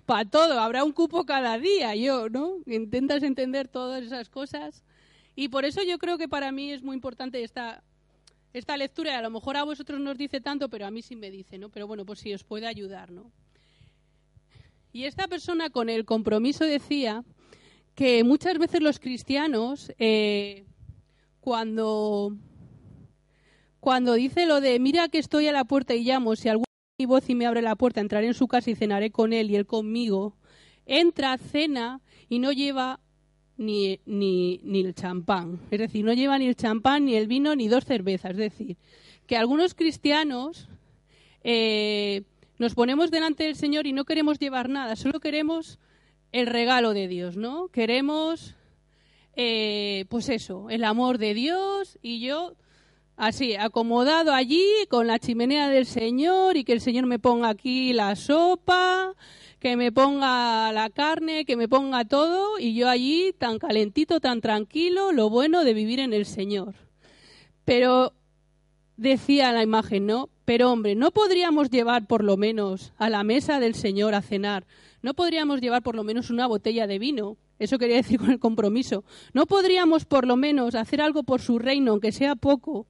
pa 0.05 0.25
todo, 0.25 0.59
habrá 0.59 0.83
un 0.83 0.91
cupo 0.91 1.25
cada 1.25 1.57
día, 1.59 1.95
yo, 1.95 2.29
¿no? 2.29 2.57
Intentas 2.65 3.23
entender 3.23 3.67
todas 3.67 4.03
esas 4.03 4.29
cosas. 4.29 4.83
Y 5.35 5.49
por 5.49 5.63
eso 5.63 5.81
yo 5.83 5.99
creo 5.99 6.17
que 6.17 6.27
para 6.27 6.51
mí 6.51 6.71
es 6.71 6.83
muy 6.83 6.95
importante 6.95 7.43
esta, 7.43 7.83
esta 8.53 8.77
lectura, 8.77 9.17
a 9.17 9.21
lo 9.21 9.29
mejor 9.29 9.57
a 9.57 9.63
vosotros 9.63 9.99
no 9.99 10.11
os 10.11 10.17
dice 10.17 10.41
tanto, 10.41 10.69
pero 10.69 10.85
a 10.85 10.91
mí 10.91 11.01
sí 11.01 11.15
me 11.15 11.29
dice, 11.29 11.57
¿no? 11.57 11.69
Pero 11.69 11.87
bueno, 11.87 12.05
pues 12.05 12.19
si 12.19 12.33
os 12.33 12.43
puede 12.43 12.67
ayudar, 12.67 13.11
¿no? 13.11 13.31
Y 14.91 15.03
esta 15.03 15.27
persona 15.27 15.69
con 15.69 15.89
el 15.89 16.05
compromiso 16.05 16.65
decía 16.65 17.23
que 17.93 18.23
muchas 18.23 18.57
veces 18.57 18.81
los 18.81 18.99
cristianos, 18.99 19.93
eh, 19.99 20.65
cuando, 21.41 22.35
cuando 23.79 24.13
dice 24.13 24.47
lo 24.47 24.61
de 24.61 24.79
mira 24.79 25.09
que 25.09 25.19
estoy 25.19 25.47
a 25.47 25.51
la 25.51 25.65
puerta 25.65 25.93
y 25.93 26.03
llamo, 26.03 26.35
si 26.35 26.49
alguno 26.49 26.65
mi 26.97 27.05
voz 27.05 27.29
y 27.29 27.35
me 27.35 27.45
abre 27.45 27.61
la 27.61 27.75
puerta, 27.75 28.01
entraré 28.01 28.27
en 28.27 28.33
su 28.33 28.47
casa 28.47 28.71
y 28.71 28.75
cenaré 28.75 29.11
con 29.11 29.31
él 29.31 29.51
y 29.51 29.55
él 29.55 29.67
conmigo, 29.67 30.35
entra, 30.85 31.37
cena 31.37 32.01
y 32.27 32.39
no 32.39 32.51
lleva 32.51 32.99
ni, 33.59 33.99
ni, 34.05 34.61
ni 34.63 34.79
el 34.79 34.95
champán. 34.95 35.59
Es 35.69 35.79
decir, 35.79 36.03
no 36.05 36.13
lleva 36.13 36.39
ni 36.39 36.47
el 36.47 36.55
champán, 36.55 37.05
ni 37.05 37.15
el 37.15 37.27
vino, 37.27 37.55
ni 37.55 37.67
dos 37.67 37.83
cervezas. 37.85 38.31
Es 38.31 38.37
decir, 38.37 38.77
que 39.27 39.35
algunos 39.37 39.75
cristianos 39.75 40.69
eh, 41.43 42.23
nos 42.57 42.73
ponemos 42.73 43.11
delante 43.11 43.43
del 43.43 43.55
Señor 43.55 43.85
y 43.85 43.93
no 43.93 44.05
queremos 44.05 44.39
llevar 44.39 44.69
nada, 44.69 44.95
solo 44.95 45.19
queremos 45.19 45.77
el 46.31 46.47
regalo 46.47 46.93
de 46.93 47.07
Dios, 47.07 47.35
¿no? 47.35 47.67
Queremos, 47.67 48.55
eh, 49.35 50.05
pues 50.09 50.29
eso, 50.29 50.69
el 50.69 50.83
amor 50.83 51.17
de 51.17 51.33
Dios 51.33 51.99
y 52.01 52.21
yo 52.21 52.55
así, 53.17 53.55
acomodado 53.55 54.33
allí 54.33 54.65
con 54.89 55.05
la 55.05 55.19
chimenea 55.19 55.69
del 55.69 55.85
Señor 55.85 56.55
y 56.55 56.63
que 56.63 56.73
el 56.73 56.81
Señor 56.81 57.05
me 57.05 57.19
ponga 57.19 57.49
aquí 57.49 57.91
la 57.91 58.15
sopa, 58.15 59.15
que 59.59 59.75
me 59.77 59.91
ponga 59.91 60.71
la 60.71 60.89
carne, 60.89 61.45
que 61.45 61.55
me 61.55 61.67
ponga 61.67 62.05
todo 62.05 62.59
y 62.59 62.73
yo 62.75 62.89
allí 62.89 63.33
tan 63.37 63.59
calentito, 63.59 64.19
tan 64.19 64.41
tranquilo, 64.41 65.11
lo 65.11 65.29
bueno 65.29 65.63
de 65.63 65.73
vivir 65.73 65.99
en 65.99 66.13
el 66.13 66.25
Señor. 66.25 66.75
Pero 67.65 68.13
decía 68.97 69.51
la 69.51 69.63
imagen, 69.63 70.05
¿no? 70.05 70.29
Pero 70.45 70.71
hombre, 70.71 70.95
¿no 70.95 71.11
podríamos 71.11 71.69
llevar 71.69 72.07
por 72.07 72.23
lo 72.23 72.37
menos 72.37 72.93
a 72.97 73.09
la 73.09 73.23
mesa 73.23 73.59
del 73.59 73.75
Señor 73.75 74.15
a 74.15 74.21
cenar 74.21 74.65
¿No 75.01 75.13
podríamos 75.13 75.61
llevar 75.61 75.81
por 75.81 75.95
lo 75.95 76.03
menos 76.03 76.29
una 76.29 76.45
botella 76.47 76.85
de 76.85 76.99
vino? 76.99 77.37
Eso 77.57 77.77
quería 77.77 77.95
decir 77.95 78.19
con 78.19 78.31
el 78.31 78.39
compromiso. 78.39 79.03
¿No 79.33 79.45
podríamos 79.45 80.05
por 80.05 80.27
lo 80.27 80.35
menos 80.35 80.75
hacer 80.75 81.01
algo 81.01 81.23
por 81.23 81.41
su 81.41 81.59
reino, 81.59 81.91
aunque 81.91 82.11
sea 82.11 82.35
poco, 82.35 82.85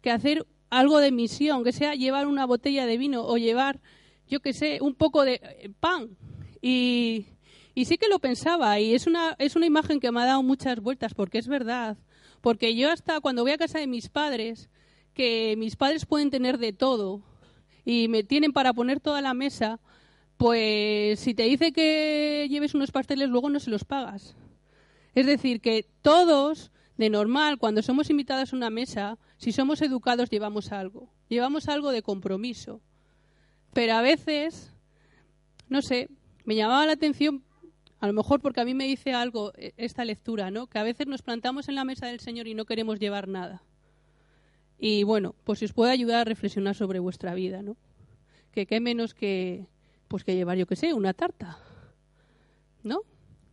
que 0.00 0.10
hacer 0.10 0.46
algo 0.70 0.98
de 0.98 1.10
misión, 1.10 1.64
que 1.64 1.72
sea 1.72 1.94
llevar 1.94 2.26
una 2.26 2.46
botella 2.46 2.86
de 2.86 2.98
vino 2.98 3.24
o 3.24 3.38
llevar, 3.38 3.80
yo 4.28 4.40
qué 4.40 4.52
sé, 4.52 4.78
un 4.80 4.94
poco 4.94 5.24
de 5.24 5.40
eh, 5.42 5.70
pan? 5.80 6.16
Y, 6.60 7.26
y 7.74 7.84
sí 7.84 7.98
que 7.98 8.08
lo 8.08 8.18
pensaba 8.18 8.80
y 8.80 8.94
es 8.94 9.06
una, 9.06 9.34
es 9.38 9.56
una 9.56 9.66
imagen 9.66 10.00
que 10.00 10.10
me 10.12 10.20
ha 10.20 10.26
dado 10.26 10.42
muchas 10.42 10.80
vueltas 10.80 11.14
porque 11.14 11.38
es 11.38 11.48
verdad. 11.48 11.96
Porque 12.40 12.74
yo 12.74 12.90
hasta 12.90 13.20
cuando 13.20 13.42
voy 13.42 13.52
a 13.52 13.58
casa 13.58 13.78
de 13.78 13.86
mis 13.86 14.08
padres, 14.08 14.70
que 15.14 15.56
mis 15.56 15.76
padres 15.76 16.06
pueden 16.06 16.30
tener 16.30 16.58
de 16.58 16.72
todo 16.72 17.22
y 17.84 18.08
me 18.08 18.22
tienen 18.22 18.52
para 18.52 18.72
poner 18.72 19.00
toda 19.00 19.20
la 19.20 19.34
mesa, 19.34 19.80
pues 20.36 21.18
si 21.18 21.34
te 21.34 21.44
dice 21.44 21.72
que 21.72 22.46
lleves 22.48 22.74
unos 22.74 22.92
pasteles, 22.92 23.28
luego 23.28 23.50
no 23.50 23.58
se 23.58 23.70
los 23.70 23.84
pagas. 23.84 24.36
Es 25.14 25.26
decir, 25.26 25.60
que 25.60 25.86
todos, 26.02 26.70
de 26.96 27.10
normal, 27.10 27.58
cuando 27.58 27.82
somos 27.82 28.08
invitados 28.08 28.52
a 28.52 28.56
una 28.56 28.70
mesa, 28.70 29.18
si 29.36 29.52
somos 29.52 29.82
educados, 29.82 30.30
llevamos 30.30 30.70
algo. 30.70 31.12
Llevamos 31.28 31.68
algo 31.68 31.90
de 31.90 32.02
compromiso. 32.02 32.80
Pero 33.72 33.94
a 33.94 34.02
veces, 34.02 34.72
no 35.68 35.82
sé, 35.82 36.08
me 36.44 36.54
llamaba 36.54 36.86
la 36.86 36.92
atención, 36.92 37.42
a 38.00 38.06
lo 38.06 38.12
mejor 38.12 38.40
porque 38.40 38.60
a 38.60 38.64
mí 38.64 38.74
me 38.74 38.86
dice 38.86 39.12
algo 39.12 39.52
eh, 39.56 39.72
esta 39.76 40.04
lectura, 40.04 40.50
¿no? 40.50 40.66
Que 40.66 40.78
a 40.78 40.82
veces 40.82 41.06
nos 41.06 41.22
plantamos 41.22 41.68
en 41.68 41.74
la 41.74 41.84
mesa 41.84 42.06
del 42.06 42.20
Señor 42.20 42.46
y 42.46 42.54
no 42.54 42.64
queremos 42.64 42.98
llevar 42.98 43.28
nada. 43.28 43.62
Y 44.78 45.02
bueno, 45.02 45.34
pues 45.44 45.58
si 45.58 45.64
os 45.64 45.72
puede 45.72 45.90
ayudar 45.90 46.20
a 46.20 46.24
reflexionar 46.24 46.74
sobre 46.74 47.00
vuestra 47.00 47.34
vida, 47.34 47.62
¿no? 47.62 47.76
Que 48.52 48.66
qué 48.66 48.80
menos 48.80 49.14
que, 49.14 49.66
pues 50.06 50.22
que 50.22 50.36
llevar, 50.36 50.56
yo 50.56 50.66
qué 50.66 50.76
sé, 50.76 50.94
una 50.94 51.12
tarta, 51.12 51.58
¿no? 52.84 53.02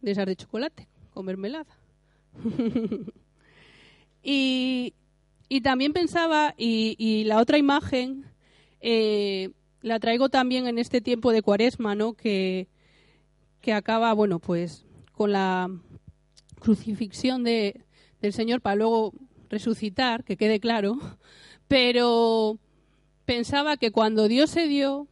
De 0.02 0.12
esas 0.12 0.28
de 0.28 0.36
chocolate, 0.36 0.88
con 1.14 1.26
mermelada. 1.26 1.78
y, 4.24 4.94
y, 5.50 5.62
también 5.62 5.94
pensaba, 5.94 6.54
y, 6.58 6.96
y 7.00 7.24
la 7.24 7.40
otra 7.40 7.58
imagen 7.58 8.26
eh, 8.82 9.50
la 9.86 10.00
traigo 10.00 10.30
también 10.30 10.66
en 10.66 10.80
este 10.80 11.00
tiempo 11.00 11.32
de 11.32 11.44
cuaresma, 11.44 11.94
¿no? 11.94 12.14
Que, 12.14 12.68
que 13.62 13.72
acaba, 13.72 14.12
bueno, 14.14 14.40
pues 14.40 14.84
con 15.12 15.32
la 15.32 15.70
crucifixión 16.60 17.44
de, 17.44 17.86
del 18.20 18.34
Señor 18.34 18.62
para 18.62 18.78
luego 18.78 19.14
resucitar, 19.48 20.24
que 20.24 20.38
quede 20.38 20.60
claro, 20.60 20.98
pero 21.68 22.58
pensaba 23.26 23.78
que 23.78 23.92
cuando 23.92 24.28
Dios 24.28 24.50
se 24.50 24.68
dio 24.68 25.08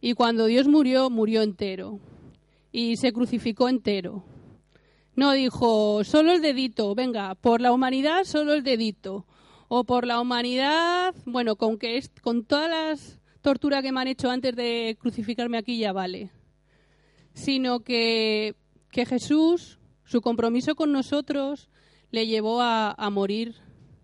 y 0.00 0.14
cuando 0.14 0.46
Dios 0.46 0.66
murió, 0.66 1.10
murió 1.10 1.42
entero 1.42 2.00
y 2.72 2.96
se 2.96 3.12
crucificó 3.12 3.68
entero. 3.68 4.24
No 5.16 5.32
dijo 5.32 6.02
solo 6.02 6.32
el 6.32 6.40
dedito, 6.40 6.94
venga, 6.94 7.34
por 7.34 7.60
la 7.60 7.72
humanidad 7.72 8.24
solo 8.24 8.54
el 8.54 8.64
dedito. 8.64 9.26
O 9.68 9.84
por 9.84 10.06
la 10.06 10.20
humanidad, 10.20 11.14
bueno, 11.26 11.56
con 11.56 11.78
que 11.78 11.96
es, 11.96 12.10
con 12.22 12.44
todas 12.44 12.70
las 12.70 13.20
torturas 13.44 13.82
que 13.82 13.92
me 13.92 14.00
han 14.00 14.08
hecho 14.08 14.30
antes 14.30 14.56
de 14.56 14.96
crucificarme 14.98 15.58
aquí 15.58 15.78
ya 15.78 15.92
vale. 15.92 16.30
Sino 17.34 17.80
que, 17.80 18.56
que 18.90 19.04
Jesús, 19.04 19.78
su 20.04 20.22
compromiso 20.22 20.74
con 20.74 20.92
nosotros, 20.92 21.68
le 22.10 22.26
llevó 22.26 22.62
a, 22.62 22.96
morir, 23.12 23.56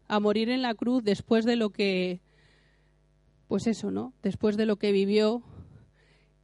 a 0.08 0.20
morir 0.20 0.50
en 0.50 0.60
la 0.60 0.74
cruz 0.74 1.02
después 1.02 1.46
de 1.46 1.56
lo 1.56 1.70
que, 1.70 2.20
pues 3.48 3.66
eso, 3.66 3.90
¿no? 3.90 4.12
Después 4.22 4.58
de 4.58 4.66
lo 4.66 4.76
que 4.76 4.92
vivió 4.92 5.42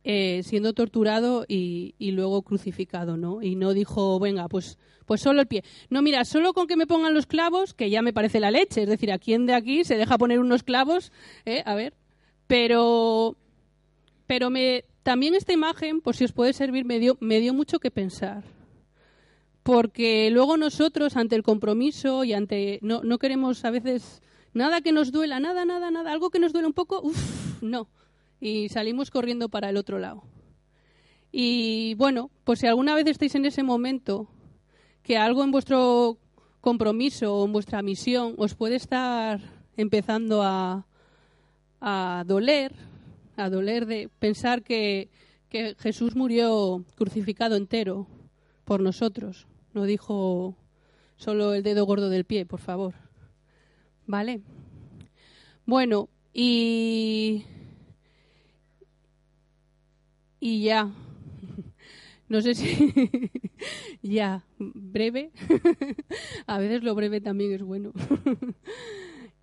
eh, 0.02 0.40
siendo 0.42 0.72
torturado 0.72 1.44
y, 1.46 1.94
luego 1.98 2.42
crucificado, 2.42 3.18
¿no? 3.18 3.42
Y 3.42 3.56
no 3.56 3.74
dijo, 3.74 4.18
venga, 4.18 4.48
pues, 4.48 4.78
pues 5.04 5.20
solo 5.20 5.42
el 5.42 5.48
pie. 5.48 5.64
No, 5.90 6.00
mira, 6.00 6.24
solo 6.24 6.54
con 6.54 6.66
que 6.66 6.76
me 6.76 6.86
pongan 6.86 7.12
los 7.12 7.26
clavos, 7.26 7.74
que 7.74 7.90
ya 7.90 8.00
me 8.00 8.14
parece 8.14 8.40
la 8.40 8.50
leche. 8.50 8.84
Es 8.84 8.88
decir, 8.88 9.12
¿a 9.12 9.18
quién 9.18 9.44
de 9.44 9.52
aquí 9.52 9.84
se 9.84 9.98
deja 9.98 10.16
poner 10.16 10.38
unos 10.40 10.62
clavos? 10.62 11.12
Eh? 11.44 11.62
A 11.66 11.74
ver. 11.74 11.92
Pero, 12.46 13.36
pero 14.26 14.50
me, 14.50 14.84
también 15.02 15.34
esta 15.34 15.52
imagen, 15.52 16.00
por 16.00 16.16
si 16.16 16.24
os 16.24 16.32
puede 16.32 16.52
servir, 16.52 16.84
me 16.84 16.98
dio, 16.98 17.16
me 17.20 17.40
dio 17.40 17.54
mucho 17.54 17.78
que 17.78 17.90
pensar 17.90 18.44
porque 19.66 20.30
luego 20.30 20.56
nosotros 20.56 21.16
ante 21.16 21.34
el 21.34 21.42
compromiso 21.42 22.22
y 22.22 22.32
ante 22.34 22.78
no, 22.82 23.02
no 23.02 23.18
queremos 23.18 23.64
a 23.64 23.72
veces 23.72 24.22
nada 24.54 24.80
que 24.80 24.92
nos 24.92 25.10
duela, 25.10 25.40
nada, 25.40 25.64
nada, 25.64 25.90
nada, 25.90 26.12
algo 26.12 26.30
que 26.30 26.38
nos 26.38 26.52
duela 26.52 26.68
un 26.68 26.72
poco, 26.72 27.00
uff, 27.02 27.60
no. 27.62 27.88
Y 28.40 28.68
salimos 28.68 29.10
corriendo 29.10 29.48
para 29.48 29.68
el 29.68 29.76
otro 29.76 29.98
lado. 29.98 30.22
Y 31.32 31.94
bueno, 31.94 32.30
pues 32.44 32.60
si 32.60 32.68
alguna 32.68 32.94
vez 32.94 33.08
estáis 33.08 33.34
en 33.34 33.44
ese 33.44 33.64
momento 33.64 34.28
que 35.02 35.18
algo 35.18 35.42
en 35.42 35.50
vuestro 35.50 36.16
compromiso 36.60 37.34
o 37.34 37.44
en 37.44 37.52
vuestra 37.52 37.82
misión 37.82 38.34
os 38.38 38.54
puede 38.54 38.76
estar 38.76 39.40
empezando 39.76 40.44
a, 40.44 40.86
a 41.80 42.24
doler, 42.26 42.72
a 43.36 43.50
doler 43.50 43.86
de 43.86 44.08
pensar 44.18 44.62
que, 44.62 45.08
que 45.48 45.74
Jesús 45.78 46.16
murió 46.16 46.84
crucificado 46.96 47.56
entero 47.56 48.06
por 48.64 48.80
nosotros 48.80 49.46
no 49.76 49.84
dijo 49.84 50.56
solo 51.16 51.52
el 51.52 51.62
dedo 51.62 51.84
gordo 51.84 52.08
del 52.08 52.24
pie, 52.24 52.46
por 52.46 52.60
favor. 52.60 52.94
¿Vale? 54.06 54.40
Bueno, 55.66 56.08
y. 56.32 57.44
Y 60.40 60.62
ya. 60.62 60.90
No 62.28 62.40
sé 62.40 62.54
si. 62.54 62.90
ya. 64.02 64.42
Breve. 64.58 65.30
A 66.46 66.58
veces 66.58 66.82
lo 66.82 66.94
breve 66.94 67.20
también 67.20 67.52
es 67.52 67.62
bueno. 67.62 67.92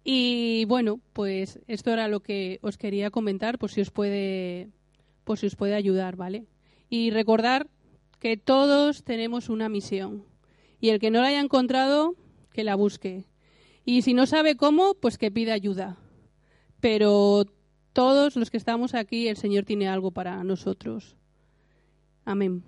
Y 0.04 0.66
bueno, 0.66 1.00
pues 1.14 1.60
esto 1.68 1.92
era 1.92 2.08
lo 2.08 2.20
que 2.20 2.60
os 2.62 2.78
quería 2.78 3.10
comentar, 3.10 3.58
por 3.58 3.72
si 3.72 3.82
os 3.82 3.92
puede. 3.92 4.70
Por 5.24 5.38
si 5.38 5.48
os 5.48 5.56
puede 5.56 5.76
ayudar, 5.76 6.18
¿vale? 6.18 6.46
Y 6.90 7.12
recordar 7.12 7.70
que 8.20 8.36
todos 8.36 9.04
tenemos 9.04 9.48
una 9.50 9.70
misión 9.70 10.26
y 10.82 10.90
el 10.90 11.00
que 11.00 11.12
no 11.12 11.22
la 11.22 11.28
haya 11.28 11.40
encontrado, 11.40 12.16
que 12.52 12.66
la 12.66 12.76
busque. 12.76 13.24
Y 13.86 14.02
si 14.02 14.14
no 14.14 14.26
sabe 14.26 14.56
cómo, 14.58 14.96
pues 14.96 15.18
que 15.18 15.32
pida 15.32 15.54
ayuda. 15.54 15.98
Pero 16.82 17.46
todos 17.94 18.36
los 18.36 18.50
que 18.50 18.58
estamos 18.58 18.96
aquí, 18.96 19.30
el 19.30 19.38
Señor 19.38 19.64
tiene 19.64 19.88
algo 19.88 20.12
para 20.12 20.44
nosotros. 20.44 21.16
Amén. 22.26 22.64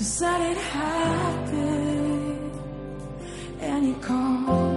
Just 0.00 0.22
let 0.22 0.40
it 0.40 0.56
happen. 0.56 2.50
And 3.60 3.86
you 3.86 3.94
call. 3.96 4.69